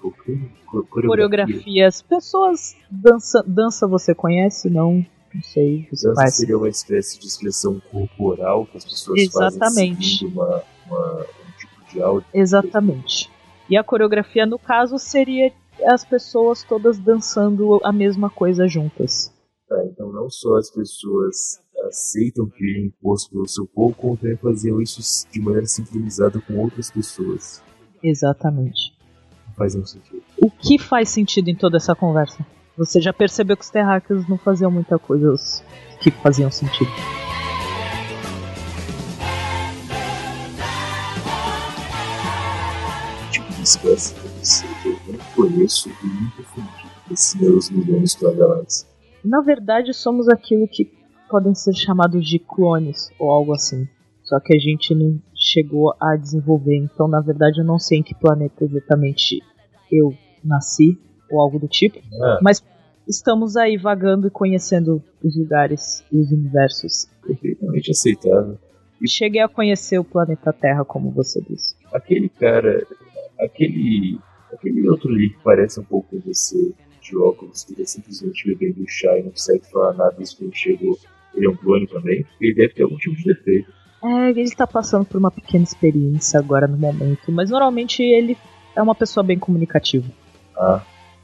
cor, 0.00 0.86
coreografias? 0.88 2.02
Pessoas 2.02 2.76
dança, 2.90 3.42
dança 3.46 3.86
você 3.86 4.14
conhece? 4.14 4.68
Não, 4.70 5.04
não 5.34 5.42
sei. 5.42 5.86
Você 5.90 6.08
dança 6.08 6.22
faz. 6.22 6.34
seria 6.34 6.58
uma 6.58 6.68
espécie 6.68 7.18
de 7.18 7.26
expressão 7.26 7.80
corporal 7.90 8.66
que 8.66 8.76
as 8.76 8.84
pessoas 8.84 9.20
Exatamente. 9.20 10.20
fazem 10.20 10.28
uma, 10.28 10.62
uma, 10.86 11.20
um 11.20 11.58
tipo 11.58 11.92
de 11.92 12.02
áudio. 12.02 12.28
Exatamente. 12.32 13.30
E 13.68 13.76
a 13.76 13.82
coreografia, 13.82 14.46
no 14.46 14.58
caso, 14.58 14.98
seria 14.98 15.52
as 15.84 16.04
pessoas 16.04 16.62
todas 16.62 16.98
dançando 16.98 17.80
a 17.82 17.92
mesma 17.92 18.30
coisa 18.30 18.66
juntas. 18.66 19.32
Tá, 19.68 19.84
então 19.84 20.12
não 20.12 20.30
só 20.30 20.58
as 20.58 20.70
pessoas 20.70 21.60
aceitam 21.88 22.46
que 22.46 22.64
é 22.64 22.86
imposto 22.86 23.30
pelo 23.32 23.48
seu 23.48 23.66
povo, 23.66 23.96
como 23.96 24.16
também 24.16 24.36
faziam 24.36 24.80
isso 24.80 25.26
de 25.28 25.40
maneira 25.40 25.66
sincronizada 25.66 26.40
com 26.40 26.56
outras 26.58 26.88
pessoas. 26.88 27.60
Exatamente. 28.00 28.96
Não 29.48 29.54
faz 29.54 29.74
nenhum 29.74 29.86
sentido. 29.86 30.22
O 30.40 30.48
que 30.50 30.78
faz 30.78 31.08
sentido 31.08 31.48
em 31.48 31.56
toda 31.56 31.78
essa 31.78 31.96
conversa? 31.96 32.46
Você 32.76 33.00
já 33.00 33.12
percebeu 33.12 33.56
que 33.56 33.64
os 33.64 33.70
terráqueos 33.70 34.28
não 34.28 34.38
faziam 34.38 34.70
muita 34.70 35.00
coisa 35.00 35.34
que 36.00 36.12
faziam 36.12 36.50
sentido. 36.50 36.90
Tipo 43.32 43.52
de 43.52 43.62
espécie 43.62 44.14
que 44.82 44.88
eu 44.88 45.12
não 45.12 45.18
conheço 45.34 45.88
e 45.88 46.06
nunca 46.06 46.44
desses 47.08 47.34
meus 47.40 47.68
milhões 47.70 48.14
de 48.14 48.32
galáxia. 48.32 48.95
Na 49.26 49.40
verdade, 49.40 49.92
somos 49.92 50.28
aquilo 50.28 50.68
que 50.68 50.90
podem 51.28 51.54
ser 51.54 51.74
chamados 51.74 52.28
de 52.28 52.38
clones 52.38 53.10
ou 53.18 53.30
algo 53.30 53.52
assim. 53.52 53.88
Só 54.22 54.40
que 54.40 54.54
a 54.54 54.58
gente 54.58 54.94
não 54.94 55.20
chegou 55.34 55.94
a 56.00 56.16
desenvolver, 56.16 56.76
então 56.76 57.06
na 57.06 57.20
verdade 57.20 57.60
eu 57.60 57.64
não 57.64 57.78
sei 57.78 57.98
em 57.98 58.02
que 58.02 58.14
planeta 58.14 58.64
exatamente 58.64 59.40
eu 59.90 60.12
nasci 60.44 60.98
ou 61.30 61.40
algo 61.40 61.58
do 61.58 61.68
tipo. 61.68 61.98
É. 61.98 62.38
Mas 62.42 62.64
estamos 63.06 63.56
aí 63.56 63.76
vagando 63.76 64.26
e 64.26 64.30
conhecendo 64.30 65.02
os 65.22 65.36
lugares 65.36 66.04
e 66.10 66.18
os 66.18 66.32
universos. 66.32 67.08
Perfeitamente 67.24 67.90
aceitável. 67.90 68.58
E 69.00 69.08
cheguei 69.08 69.42
a 69.42 69.48
conhecer 69.48 69.98
o 69.98 70.04
planeta 70.04 70.52
Terra, 70.52 70.84
como 70.84 71.10
você 71.10 71.40
disse. 71.42 71.76
Aquele 71.92 72.28
cara, 72.28 72.84
aquele 73.38 74.18
Aquele 74.52 74.88
outro 74.88 75.10
ali 75.10 75.30
que 75.30 75.42
parece 75.42 75.80
um 75.80 75.84
pouco 75.84 76.18
você, 76.20 76.72
de 77.06 77.16
óculos, 77.16 77.64
que 77.64 77.74
ele 77.74 77.86
simplesmente 77.86 78.46
bebendo 78.46 78.84
chá 78.88 79.18
e 79.18 79.22
não 79.22 79.30
consegue 79.30 79.70
falar 79.70 79.94
nada 79.94 80.16
disso 80.16 80.36
quando 80.38 80.54
chegou. 80.54 80.98
Ele 81.34 81.46
é 81.46 81.50
um 81.50 81.56
clone 81.56 81.86
também, 81.86 82.24
ele 82.40 82.54
deve 82.54 82.74
ter 82.74 82.82
algum 82.82 82.96
tipo 82.96 83.16
de 83.16 83.24
defeito. 83.24 83.72
É, 84.02 84.30
ele 84.30 84.42
está 84.42 84.66
passando 84.66 85.04
por 85.04 85.16
uma 85.16 85.30
pequena 85.30 85.64
experiência 85.64 86.38
agora 86.38 86.66
no 86.66 86.76
momento, 86.76 87.30
mas 87.32 87.50
normalmente 87.50 88.02
ele 88.02 88.36
é 88.74 88.82
uma 88.82 88.94
pessoa 88.94 89.24
bem 89.24 89.38
comunicativa. 89.38 90.06
Ah, 90.56 90.82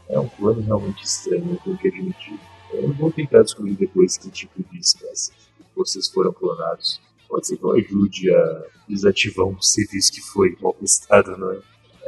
é 0.09 0.19
um 0.19 0.29
clone 0.29 0.63
realmente 0.63 1.05
estranho, 1.05 1.53
eu 1.53 1.59
tenho 1.65 1.79
que 1.79 1.89
admitir. 1.89 2.39
Eu 2.73 2.93
vou 2.95 3.11
tentar 3.11 3.43
descobrir 3.43 3.75
depois 3.75 4.17
que 4.17 4.31
tipo 4.31 4.63
de 4.71 4.79
espécie 4.79 5.33
vocês 5.75 6.09
foram 6.09 6.33
clonados. 6.33 7.01
Pode 7.29 7.47
ser 7.47 7.57
que 7.57 7.65
eu 7.65 7.73
ajude 7.73 8.35
a 8.35 8.63
desativar 8.89 9.47
um 9.47 9.61
serviço 9.61 10.13
que 10.13 10.21
foi 10.21 10.57
mal 10.61 10.75
prestado, 10.75 11.37
não 11.37 11.53
é? 11.53 11.59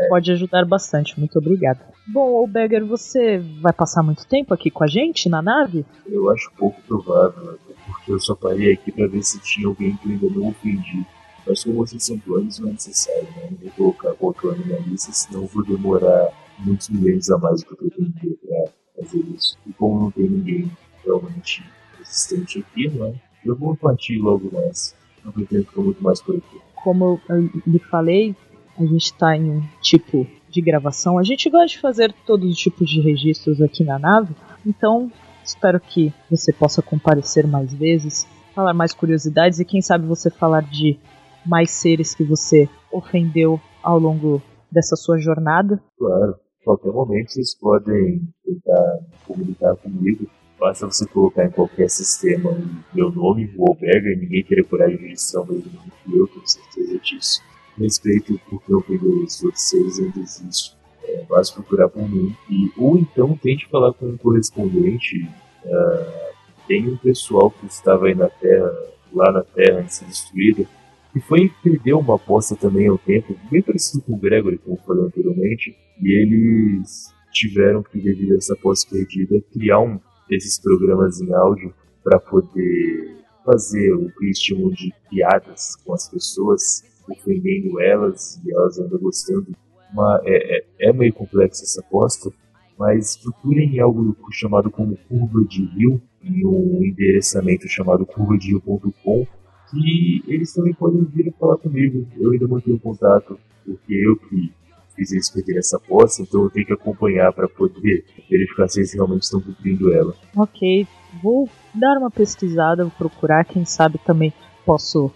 Pode 0.09 0.33
ajudar 0.33 0.65
bastante, 0.65 1.19
muito 1.19 1.39
obrigado. 1.39 1.81
Bom, 2.07 2.47
Beggar, 2.47 2.85
você 2.85 3.39
vai 3.61 3.73
passar 3.73 4.03
muito 4.03 4.27
tempo 4.27 4.53
aqui 4.53 4.71
com 4.71 4.85
a 4.85 4.87
gente 4.87 5.29
na 5.29 5.41
nave? 5.41 5.87
Eu 6.07 6.31
acho 6.31 6.53
pouco 6.57 6.81
provável, 6.83 7.59
porque 7.87 8.13
eu 8.13 8.21
só 8.21 8.35
parei 8.35 8.73
aqui 8.73 8.93
para 8.93 9.07
ver 9.07 9.23
se 9.23 9.41
tinha 9.41 9.67
alguém 9.67 9.97
que 9.97 10.07
eu 10.07 10.13
ainda 10.13 10.29
não 10.31 10.49
ofendi. 10.49 11.07
Mas 11.47 11.63
como 11.63 11.77
vocês 11.77 12.03
são 12.05 12.19
planos, 12.19 12.59
não 12.59 12.71
é 12.71 12.73
necessário, 12.73 13.29
né? 13.37 13.51
Não 13.51 13.59
vou 13.59 13.71
colocar 13.93 14.15
qualquer 14.15 14.49
um 14.49 14.67
na 14.67 14.79
lista, 14.79 15.13
senão 15.13 15.43
eu 15.43 15.47
vou 15.47 15.65
demorar 15.65 16.31
muitos 16.59 16.89
milênios 16.89 17.31
a 17.31 17.39
mais 17.39 17.63
do 17.63 17.67
que 17.67 17.73
eu 17.73 17.77
pretendia 17.77 18.37
pra 18.47 19.05
fazer 19.05 19.25
isso. 19.35 19.59
E 19.67 19.73
como 19.73 20.01
não 20.01 20.11
tem 20.11 20.29
ninguém 20.29 20.71
realmente 21.05 21.63
resistente 21.99 22.61
aqui, 22.61 22.89
né? 22.89 23.15
Eu 23.45 23.55
vou 23.55 23.77
partir 23.77 24.19
logo 24.19 24.51
mais. 24.53 24.95
Não 25.25 25.33
pretendo 25.33 25.65
ficar 25.65 25.83
muito 25.83 26.03
mais 26.03 26.21
por 26.21 26.37
aqui. 26.37 26.61
Como 26.83 27.21
eu 27.29 27.51
lhe 27.67 27.79
falei, 27.79 28.35
a 28.79 28.85
gente 28.85 29.05
está 29.05 29.37
em 29.37 29.51
um 29.51 29.63
tipo 29.81 30.27
de 30.51 30.61
gravação. 30.61 31.19
A 31.19 31.23
gente 31.23 31.51
gosta 31.51 31.67
de 31.67 31.81
fazer 31.81 32.15
todos 32.27 32.49
os 32.51 32.57
tipos 32.57 32.89
de 32.89 33.01
registros 33.01 33.61
aqui 33.61 33.85
na 33.85 33.99
nave, 33.99 34.35
então 34.65 35.11
espero 35.45 35.81
que 35.81 36.13
você 36.31 36.53
possa 36.53 36.81
comparecer 36.81 37.47
mais 37.47 37.73
vezes, 37.75 38.27
falar 38.55 38.73
mais 38.73 38.95
curiosidades 38.95 39.59
e 39.59 39.65
quem 39.65 39.83
sabe 39.83 40.07
você 40.07 40.31
falar 40.31 40.63
de 40.63 40.99
mais 41.45 41.71
seres 41.71 42.15
que 42.15 42.25
você 42.25 42.69
ofendeu 42.91 43.61
ao 43.83 43.99
longo 43.99 44.41
dessa 44.71 44.97
sua 44.97 45.19
jornada. 45.19 45.83
Claro, 45.99 46.37
qualquer 46.65 46.93
momento 46.93 47.33
vocês 47.33 47.55
podem 47.59 48.23
tentar 48.45 48.99
comunicar 49.27 49.77
comigo. 49.77 50.27
Basta 50.59 50.87
você 50.87 51.05
colocar 51.07 51.45
em 51.45 51.51
qualquer 51.51 51.91
sistema 51.91 52.57
meu 52.95 53.11
nome, 53.11 53.53
o 53.57 53.69
Alberga, 53.69 54.09
e 54.09 54.17
ninguém 54.17 54.45
terá 54.45 54.65
coragem 54.65 54.97
de 54.97 55.03
registrar 55.09 55.43
o 55.43 55.47
mesmo 55.47 55.71
eu, 56.15 56.27
tenho 56.29 56.47
certeza 56.47 56.99
disso 57.01 57.54
respeito 57.79 58.41
porque 58.49 58.73
eu 58.73 58.81
peguei 58.83 59.09
os 59.09 59.43
outros 59.43 59.63
seres 59.63 59.99
ainda 59.99 60.21
existe. 60.21 60.77
É, 61.05 61.25
basta 61.29 61.55
procurar 61.55 61.89
por 61.89 62.09
mim. 62.09 62.35
E, 62.49 62.71
ou 62.77 62.97
então 62.99 63.37
tente 63.37 63.69
falar 63.69 63.93
com 63.93 64.07
um 64.07 64.17
correspondente. 64.17 65.29
Uh, 65.65 66.35
tem 66.67 66.89
um 66.89 66.97
pessoal 66.97 67.51
que 67.51 67.67
estava 67.67 68.07
aí 68.07 68.15
na 68.15 68.29
Terra, 68.29 68.73
lá 69.13 69.33
na 69.33 69.43
Terra, 69.43 69.81
antes 69.81 70.01
de 70.01 70.05
ser 70.05 70.05
destruída, 70.07 70.67
que 71.13 71.21
foi 71.21 71.51
perdeu 71.63 71.99
uma 71.99 72.17
aposta 72.17 72.57
também 72.57 72.89
ao 72.89 72.99
tempo, 72.99 73.37
bem 73.51 73.63
parecido 73.63 74.03
com 74.03 74.15
o 74.15 74.19
Gregory, 74.19 74.59
como 74.59 74.77
falei 74.79 75.05
anteriormente, 75.05 75.77
e 76.01 76.11
eles 76.11 77.13
tiveram 77.33 77.83
que, 77.83 78.01
devido 78.01 78.35
a 78.35 78.37
essa 78.37 78.55
aposta 78.55 78.91
perdida, 78.91 79.41
criar 79.53 79.81
um 79.81 80.01
desses 80.29 80.59
programas 80.59 81.21
em 81.21 81.33
áudio 81.33 81.73
para 82.03 82.19
poder 82.19 83.17
fazer 83.45 83.93
o 83.93 84.11
que 84.11 84.25
eles 84.25 84.39
de 84.39 84.93
piadas 85.11 85.77
com 85.85 85.93
as 85.93 86.09
pessoas 86.09 86.83
ofendendo 87.09 87.81
elas 87.81 88.41
e 88.45 88.53
elas 88.53 88.79
andam 88.79 88.99
gostando. 88.99 89.47
Uma, 89.93 90.21
é, 90.25 90.59
é, 90.59 90.89
é 90.89 90.93
meio 90.93 91.13
complexa 91.13 91.63
essa 91.65 91.81
aposta, 91.81 92.31
mas 92.79 93.17
procurem 93.17 93.79
algo 93.81 94.17
chamado 94.33 94.71
como 94.71 94.97
curva 95.09 95.45
de 95.49 95.65
rio, 95.65 96.03
em 96.23 96.45
um 96.47 96.83
endereçamento 96.83 97.69
chamado 97.69 98.07
curvaderio.com, 98.07 99.27
que 99.71 100.25
eles 100.27 100.53
também 100.53 100.73
podem 100.75 101.05
vir 101.05 101.33
falar 101.39 101.57
comigo. 101.59 102.07
Eu 102.17 102.33
ainda 102.33 102.49
mantenho 102.49 102.81
contato, 102.81 103.39
porque 103.65 103.95
eu 103.95 104.17
que 104.17 104.53
fiz 104.97 105.13
eles 105.13 105.31
perder 105.31 105.59
essa 105.59 105.77
aposta, 105.77 106.23
então 106.23 106.45
eu 106.45 106.51
tenho 106.51 106.67
que 106.67 106.73
acompanhar 106.73 107.33
para 107.33 107.49
poder 107.49 108.05
verificar 108.31 108.69
se 108.69 108.81
eles 108.81 108.93
realmente 108.93 109.23
estão 109.23 109.41
cumprindo 109.41 109.93
ela. 109.93 110.15
Ok, 110.37 110.87
vou 111.23 111.49
dar 111.75 111.99
uma 111.99 112.11
pesquisada, 112.11 112.85
vou 112.85 112.93
procurar, 112.97 113.45
quem 113.45 113.65
sabe 113.65 113.99
também 113.99 114.33
posso 114.65 115.13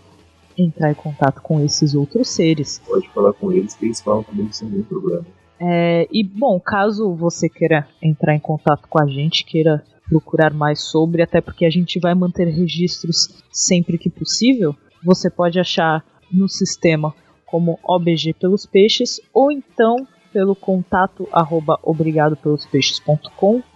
entrar 0.58 0.90
em 0.90 0.94
contato 0.94 1.40
com 1.40 1.64
esses 1.64 1.94
outros 1.94 2.28
seres. 2.28 2.82
Pode 2.86 3.08
falar 3.10 3.32
com 3.32 3.52
eles 3.52 3.74
que 3.74 3.86
eles 3.86 4.00
falam 4.00 4.22
comigo 4.22 4.52
sem 4.52 4.68
nenhum 4.68 4.82
problema. 4.82 5.24
É, 5.60 6.06
e 6.10 6.22
bom, 6.22 6.60
caso 6.60 7.14
você 7.14 7.48
queira 7.48 7.88
entrar 8.02 8.34
em 8.34 8.40
contato 8.40 8.88
com 8.88 9.02
a 9.02 9.06
gente, 9.06 9.44
queira 9.44 9.82
procurar 10.08 10.52
mais 10.52 10.80
sobre, 10.82 11.22
até 11.22 11.40
porque 11.40 11.64
a 11.64 11.70
gente 11.70 11.98
vai 11.98 12.14
manter 12.14 12.46
registros 12.46 13.42
sempre 13.50 13.98
que 13.98 14.08
possível, 14.08 14.74
você 15.04 15.28
pode 15.28 15.58
achar 15.58 16.04
no 16.32 16.48
sistema 16.48 17.14
como 17.46 17.78
OBG 17.82 18.34
pelos 18.34 18.66
peixes 18.66 19.20
ou 19.32 19.50
então 19.50 20.06
pelo 20.32 20.54
contato 20.54 21.28
arroba 21.32 21.78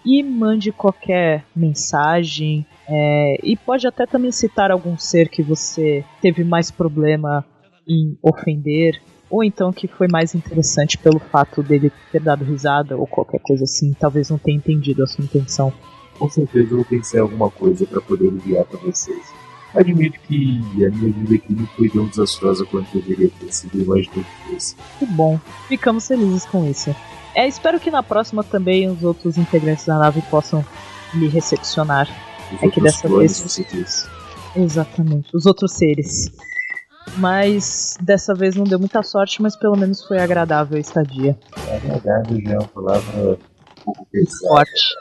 e 0.05 0.23
mande 0.23 0.73
qualquer 0.73 1.45
mensagem 1.55 2.67
é, 2.89 3.37
e 3.43 3.57
pode 3.57 3.87
até 3.87 4.07
também 4.07 4.33
citar 4.33 4.71
algum 4.71 4.97
ser 4.99 5.29
que 5.29 5.43
você 5.43 6.05
teve 6.21 6.45
mais 6.45 6.71
problema 6.71 7.45
em 7.87 8.17
ofender 8.23 9.01
ou 9.31 9.43
então 9.43 9.73
que 9.73 9.89
foi 9.89 10.09
mais 10.09 10.35
interessante 10.35 10.99
pelo 10.99 11.19
fato 11.19 11.63
dele 11.63 11.91
ter 12.11 12.21
dado 12.21 12.45
risada 12.45 12.97
ou 12.97 13.07
qualquer 13.07 13.41
coisa 13.41 13.65
assim, 13.65 13.95
talvez 13.99 14.29
não 14.29 14.37
tenha 14.37 14.59
entendido 14.59 15.03
a 15.03 15.07
sua 15.07 15.25
intenção. 15.25 15.73
Com 16.19 16.29
certeza 16.29 16.71
eu 16.71 16.77
vou 16.77 16.85
pensar 16.85 17.19
em 17.19 17.21
alguma 17.23 17.51
coisa 17.51 17.87
para 17.87 18.01
poder 18.03 18.27
enviar 18.27 18.67
para 18.67 18.79
vocês. 18.81 19.42
Admito 19.75 20.19
que 20.29 20.61
a 20.77 20.91
minha 20.91 21.13
vida 21.13 21.35
aqui 21.35 21.53
não 21.53 21.67
foi 21.69 21.89
tão 21.89 22.07
desastrosa 22.07 22.65
quanto 22.67 22.93
deveria 22.93 23.31
ter 23.41 23.53
sido, 23.53 23.81
imagino 23.81 24.25
que 24.25 24.53
fosse. 24.53 24.77
Que 24.99 25.07
bom, 25.07 25.41
ficamos 25.69 26.07
felizes 26.07 26.45
com 26.45 26.69
isso. 26.69 26.95
É, 27.35 27.49
espero 27.49 27.81
que 27.81 27.91
na 27.91 28.03
próxima 28.03 28.45
também 28.45 28.91
os 28.91 29.03
outros 29.03 29.39
integrantes 29.39 29.87
da 29.87 29.99
nave 29.99 30.21
possam 30.31 30.65
me 31.15 31.29
recepcionar. 31.29 32.09
Os 32.53 32.63
é 32.63 32.69
que 32.69 32.81
dessa 32.81 33.09
vez. 33.09 33.41
Você 33.41 33.65
disse. 33.65 34.07
Exatamente, 34.55 35.35
os 35.35 35.47
outros 35.47 35.73
seres. 35.73 36.31
Mas 37.17 37.97
dessa 38.01 38.35
vez 38.35 38.55
não 38.55 38.65
deu 38.65 38.79
muita 38.79 39.03
sorte, 39.03 39.41
mas 39.41 39.57
pelo 39.57 39.77
menos 39.77 40.05
foi 40.05 40.19
agradável 40.19 40.77
a 40.77 40.81
estadia. 40.81 41.39
Agradável 41.57 42.41
já 42.41 42.53
é 42.53 42.59
uma 42.59 42.69
palavra 42.69 43.33
um 43.33 43.85
pouco 43.85 44.07
pesada. 44.13 44.49
Forte. 44.49 44.95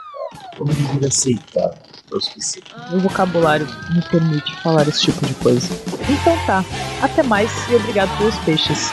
Como 0.58 0.74
dizer 0.74 1.08
aceitável. 1.08 1.91
Meu 2.90 3.00
vocabulário 3.00 3.68
me 3.94 4.02
permite 4.10 4.56
falar 4.62 4.88
esse 4.88 5.04
tipo 5.04 5.26
de 5.26 5.34
coisa. 5.36 5.68
Então 6.10 6.38
tá, 6.46 6.64
até 7.02 7.24
mais 7.24 7.50
e 7.70 7.76
obrigado 7.76 8.16
pelos 8.18 8.36
peixes. 8.40 8.92